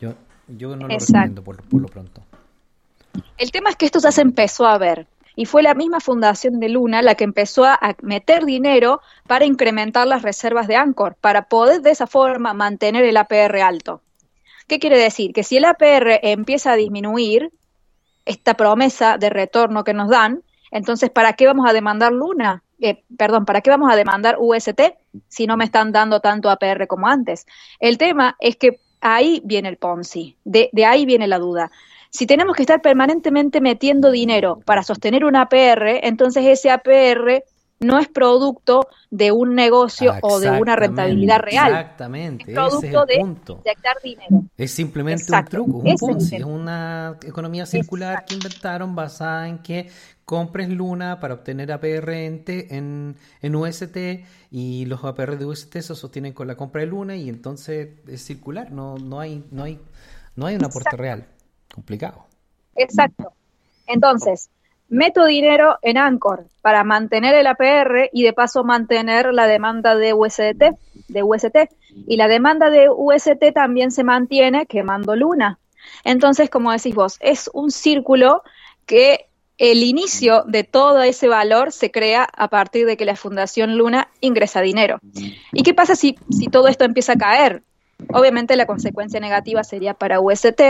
[0.00, 0.14] yo,
[0.48, 2.24] yo no lo recomiendo por, por lo pronto.
[3.38, 5.06] El tema es que esto ya se empezó a ver
[5.40, 10.06] y fue la misma fundación de Luna la que empezó a meter dinero para incrementar
[10.06, 14.02] las reservas de Anchor, para poder de esa forma mantener el APR alto.
[14.68, 15.32] ¿Qué quiere decir?
[15.32, 17.52] Que si el APR empieza a disminuir,
[18.26, 22.62] esta promesa de retorno que nos dan, entonces, ¿para qué vamos a demandar Luna?
[22.78, 24.92] Eh, perdón, ¿para qué vamos a demandar UST
[25.28, 27.46] si no me están dando tanto APR como antes?
[27.78, 31.70] El tema es que ahí viene el Ponzi, de ahí viene la duda.
[32.10, 37.44] Si tenemos que estar permanentemente metiendo dinero para sostener un APR, entonces ese APR
[37.80, 41.72] no es producto de un negocio o de una rentabilidad real.
[41.72, 44.44] Exactamente, es producto de inyectar dinero.
[44.56, 49.88] Es simplemente un truco, un Ponzi, es una economía circular que inventaron basada en que
[50.26, 53.96] compres Luna para obtener APR en, en UST
[54.50, 58.22] y los APR de UST se sostienen con la compra de Luna y entonces es
[58.22, 59.80] circular, no, no, hay, no, hay,
[60.36, 61.26] no hay un aporte real.
[61.74, 62.26] Complicado.
[62.76, 63.32] Exacto.
[63.86, 64.50] Entonces,
[64.88, 70.12] meto dinero en Anchor para mantener el APR y de paso mantener la demanda de
[70.12, 70.40] UST,
[71.08, 71.68] de.
[72.06, 75.58] Y la demanda de UST también se mantiene quemando Luna.
[76.04, 78.42] Entonces, como decís vos, es un círculo
[78.86, 79.26] que
[79.58, 84.08] el inicio de todo ese valor se crea a partir de que la Fundación Luna
[84.20, 84.98] ingresa dinero.
[85.52, 87.62] ¿Y qué pasa si, si todo esto empieza a caer?
[88.12, 90.60] Obviamente la consecuencia negativa sería para UST,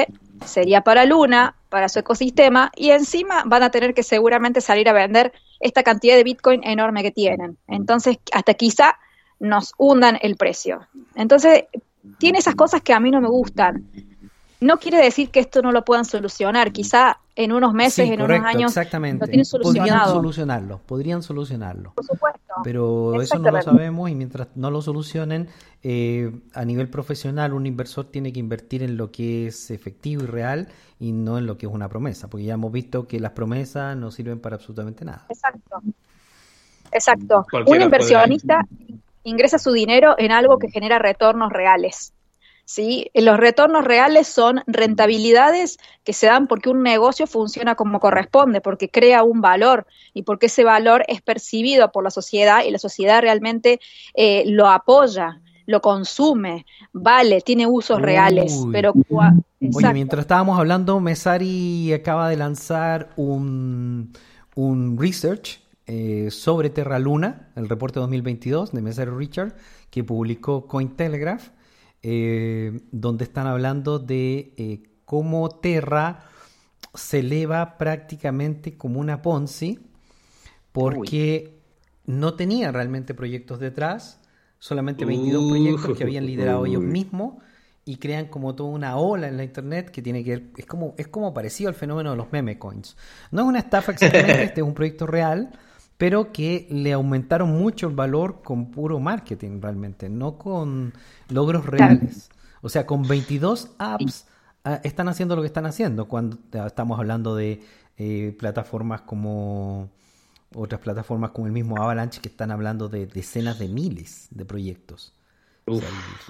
[0.44, 4.92] sería para Luna, para su ecosistema, y encima van a tener que seguramente salir a
[4.92, 7.58] vender esta cantidad de Bitcoin enorme que tienen.
[7.68, 8.98] Entonces, hasta quizá
[9.38, 10.86] nos hundan el precio.
[11.14, 11.64] Entonces,
[12.18, 13.86] tiene esas cosas que a mí no me gustan.
[14.60, 16.70] No quiere decir que esto no lo puedan solucionar.
[16.72, 19.26] Quizá en unos meses, en unos años, exactamente.
[19.26, 21.92] lo Podrían solucionarlo, podrían solucionarlo.
[21.94, 22.54] Por supuesto.
[22.62, 25.48] Pero eso no lo sabemos y mientras no lo solucionen,
[25.82, 30.26] eh, a nivel profesional un inversor tiene que invertir en lo que es efectivo y
[30.26, 33.32] real y no en lo que es una promesa, porque ya hemos visto que las
[33.32, 35.24] promesas no sirven para absolutamente nada.
[35.30, 35.80] Exacto.
[36.92, 37.46] Exacto.
[37.66, 38.66] un inversionista
[39.24, 42.12] ingresa su dinero en algo que genera retornos reales.
[42.70, 43.10] ¿Sí?
[43.14, 48.88] Los retornos reales son rentabilidades que se dan porque un negocio funciona como corresponde, porque
[48.88, 53.22] crea un valor y porque ese valor es percibido por la sociedad y la sociedad
[53.22, 53.80] realmente
[54.14, 58.92] eh, lo apoya lo consume, vale, tiene usos reales, pero...
[59.08, 64.12] Oye, mientras estábamos hablando, Mesari acaba de lanzar un,
[64.56, 69.54] un research eh, sobre Terra Luna, el reporte 2022 de Mesari Richard,
[69.90, 71.50] que publicó Cointelegraph,
[72.02, 76.20] eh, donde están hablando de eh, cómo Terra
[76.94, 79.78] se eleva prácticamente como una Ponzi,
[80.72, 81.60] porque
[82.06, 84.20] no tenía realmente proyectos detrás,
[84.58, 87.34] solamente 22 proyectos que habían liderado ellos mismos
[87.84, 90.94] y crean como toda una ola en la internet que tiene que ver, es como,
[90.96, 92.96] es como parecido al fenómeno de los meme coins.
[93.30, 95.50] No es una estafa exactamente, este es un proyecto real,
[96.00, 100.94] pero que le aumentaron mucho el valor con puro marketing realmente, no con
[101.28, 102.30] logros reales.
[102.62, 104.24] O sea, con 22 apps
[104.64, 107.60] ah, están haciendo lo que están haciendo cuando estamos hablando de
[107.98, 109.90] eh, plataformas como
[110.54, 115.12] otras plataformas como el mismo Avalanche que están hablando de decenas de miles de proyectos.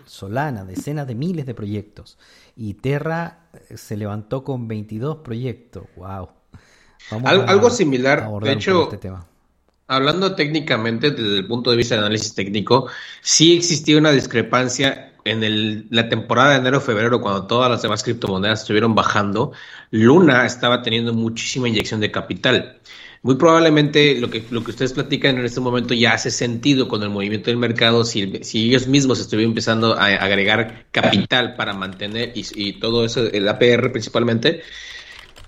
[0.04, 2.18] Solana, decenas de miles de proyectos.
[2.56, 5.84] Y Terra eh, se levantó con 22 proyectos.
[5.94, 6.28] ¡Wow!
[7.24, 9.29] algo similar, de hecho, este tema
[9.90, 12.86] hablando técnicamente desde el punto de vista de análisis técnico,
[13.22, 18.94] sí existía una discrepancia en la temporada de enero-febrero, cuando todas las demás criptomonedas estuvieron
[18.94, 19.52] bajando,
[19.90, 22.78] Luna estaba teniendo muchísima inyección de capital.
[23.22, 27.02] Muy probablemente lo que, lo que ustedes platican en este momento ya hace sentido con
[27.02, 28.22] el movimiento del mercado, si,
[28.54, 34.62] ellos mismos estuvieron empezando a agregar capital para mantener y todo eso, el APR principalmente,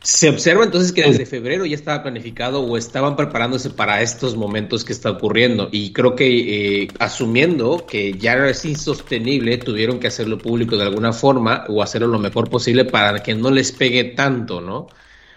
[0.02, 4.84] se observa entonces que desde febrero ya estaba planificado o estaban preparándose para estos momentos
[4.84, 10.38] que está ocurriendo y creo que eh, asumiendo que ya es insostenible tuvieron que hacerlo
[10.38, 14.60] público de alguna forma o hacerlo lo mejor posible para que no les pegue tanto,
[14.60, 14.88] ¿no?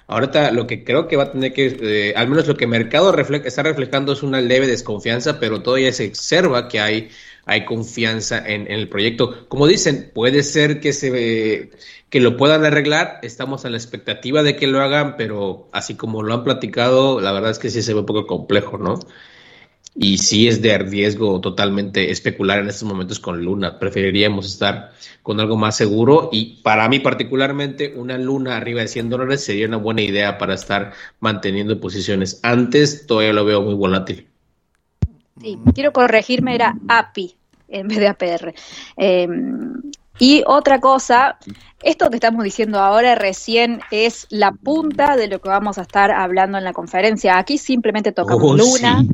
[0.07, 2.69] Ahorita lo que creo que va a tener que, eh, al menos lo que el
[2.69, 7.09] mercado está reflejando es una leve desconfianza, pero todavía se observa que hay
[7.45, 9.47] hay confianza en, el proyecto.
[9.47, 11.71] Como dicen, puede ser que se
[12.09, 16.23] que lo puedan arreglar, estamos en la expectativa de que lo hagan, pero así como
[16.23, 18.99] lo han platicado, la verdad es que sí se ve un poco complejo, ¿no?
[19.97, 23.79] Y sí es de riesgo totalmente especular en estos momentos con Luna.
[23.79, 24.91] Preferiríamos estar
[25.23, 29.67] con algo más seguro y para mí particularmente una Luna arriba de 100 dólares sería
[29.67, 32.39] una buena idea para estar manteniendo posiciones.
[32.43, 34.27] Antes todavía lo veo muy volátil.
[35.45, 37.35] Sí, quiero corregirme, era API
[37.67, 38.55] en vez de APR.
[38.97, 39.27] Eh,
[40.17, 41.37] y otra cosa,
[41.83, 46.09] esto que estamos diciendo ahora recién es la punta de lo que vamos a estar
[46.09, 47.37] hablando en la conferencia.
[47.37, 49.05] Aquí simplemente tocamos oh, Luna,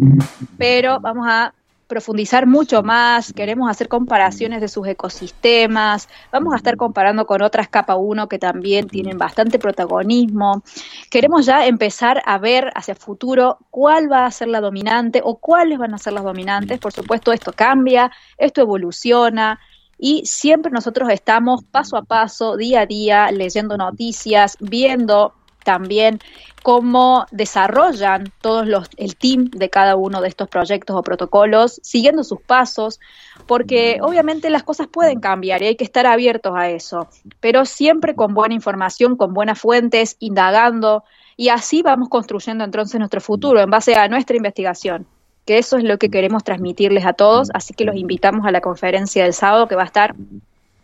[0.58, 1.54] pero vamos a
[1.92, 7.68] profundizar mucho más, queremos hacer comparaciones de sus ecosistemas, vamos a estar comparando con otras
[7.68, 10.64] capa 1 que también tienen bastante protagonismo.
[11.10, 15.80] Queremos ya empezar a ver hacia futuro cuál va a ser la dominante o cuáles
[15.80, 16.80] van a ser las dominantes.
[16.80, 19.60] Por supuesto, esto cambia, esto evoluciona,
[20.04, 25.34] y siempre nosotros estamos paso a paso, día a día, leyendo noticias, viendo
[25.64, 26.20] también
[26.64, 32.24] cómo desarrollan todos los el team de cada uno de estos proyectos o protocolos, siguiendo
[32.24, 32.99] sus pasos,
[33.47, 37.07] porque obviamente las cosas pueden cambiar y hay que estar abiertos a eso,
[37.39, 41.03] pero siempre con buena información, con buenas fuentes, indagando
[41.38, 45.07] y así vamos construyendo entonces nuestro futuro en base a nuestra investigación
[45.45, 48.62] que eso es lo que queremos transmitirles a todos, así que los invitamos a la
[48.62, 50.16] conferencia del sábado que va a estar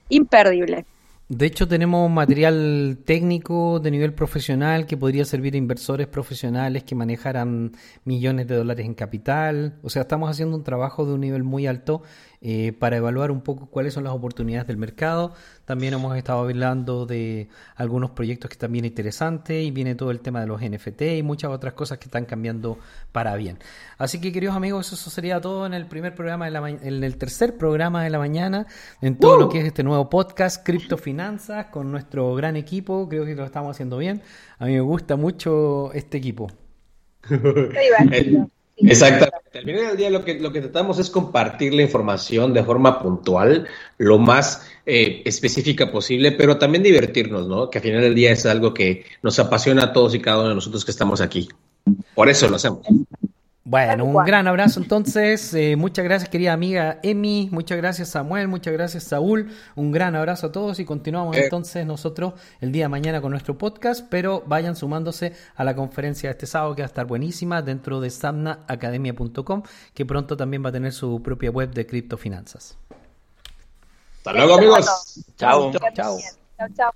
[0.09, 0.85] imperdible.
[1.29, 6.95] De hecho, tenemos material técnico de nivel profesional que podría servir a inversores profesionales que
[6.95, 7.73] manejaran
[8.05, 9.77] millones de dólares en capital.
[9.83, 12.01] O sea, estamos haciendo un trabajo de un nivel muy alto
[12.41, 15.33] eh, para evaluar un poco cuáles son las oportunidades del mercado.
[15.65, 20.19] También hemos estado hablando de algunos proyectos que están bien interesantes y viene todo el
[20.19, 22.77] tema de los NFT y muchas otras cosas que están cambiando
[23.11, 23.57] para bien.
[23.97, 27.17] Así que queridos amigos, eso sería todo en el primer programa de la en el
[27.17, 28.67] tercer programa de la mañana,
[29.01, 33.09] en todo lo que es este nuevo podcast Criptofinanzas con nuestro gran equipo.
[33.09, 34.21] Creo que lo estamos haciendo bien.
[34.59, 36.51] A mí me gusta mucho este equipo.
[38.77, 39.57] Exactamente.
[39.57, 42.99] Al final del día lo que, lo que tratamos es compartir la información de forma
[43.01, 43.67] puntual,
[43.97, 47.69] lo más eh, específica posible, pero también divertirnos, ¿no?
[47.69, 50.49] Que al final del día es algo que nos apasiona a todos y cada uno
[50.49, 51.49] de nosotros que estamos aquí.
[52.13, 52.81] Por eso lo hacemos.
[53.69, 55.53] Bueno, un gran abrazo entonces.
[55.53, 57.49] Eh, muchas gracias, querida amiga Emi.
[57.51, 58.47] Muchas gracias, Samuel.
[58.47, 59.51] Muchas gracias, Saúl.
[59.75, 61.43] Un gran abrazo a todos y continuamos eh.
[61.43, 64.05] entonces nosotros el día de mañana con nuestro podcast.
[64.09, 67.99] Pero vayan sumándose a la conferencia de este sábado que va a estar buenísima dentro
[67.99, 69.63] de samnaacademia.com,
[69.93, 72.77] que pronto también va a tener su propia web de criptofinanzas.
[74.19, 75.25] Hasta luego, amigos.
[75.35, 75.73] Chao.
[75.93, 76.19] Chao.
[76.73, 76.91] Chao.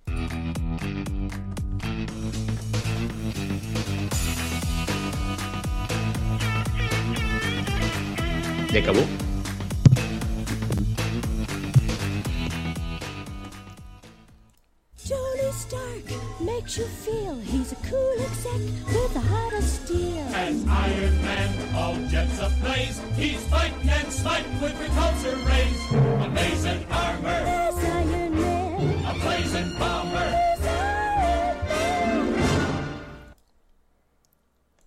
[0.00, 1.21] Bye.
[8.72, 9.00] ¿Ya acabó?
[15.06, 20.24] Tony Stark makes you feel he's a cool exec with a heart of steel.
[20.32, 26.24] As Iron Man, all jets ablaze, he's fighting and sniping with repulsor rays.
[26.24, 30.41] Amazing armor, Iron Man, a blazing bomber.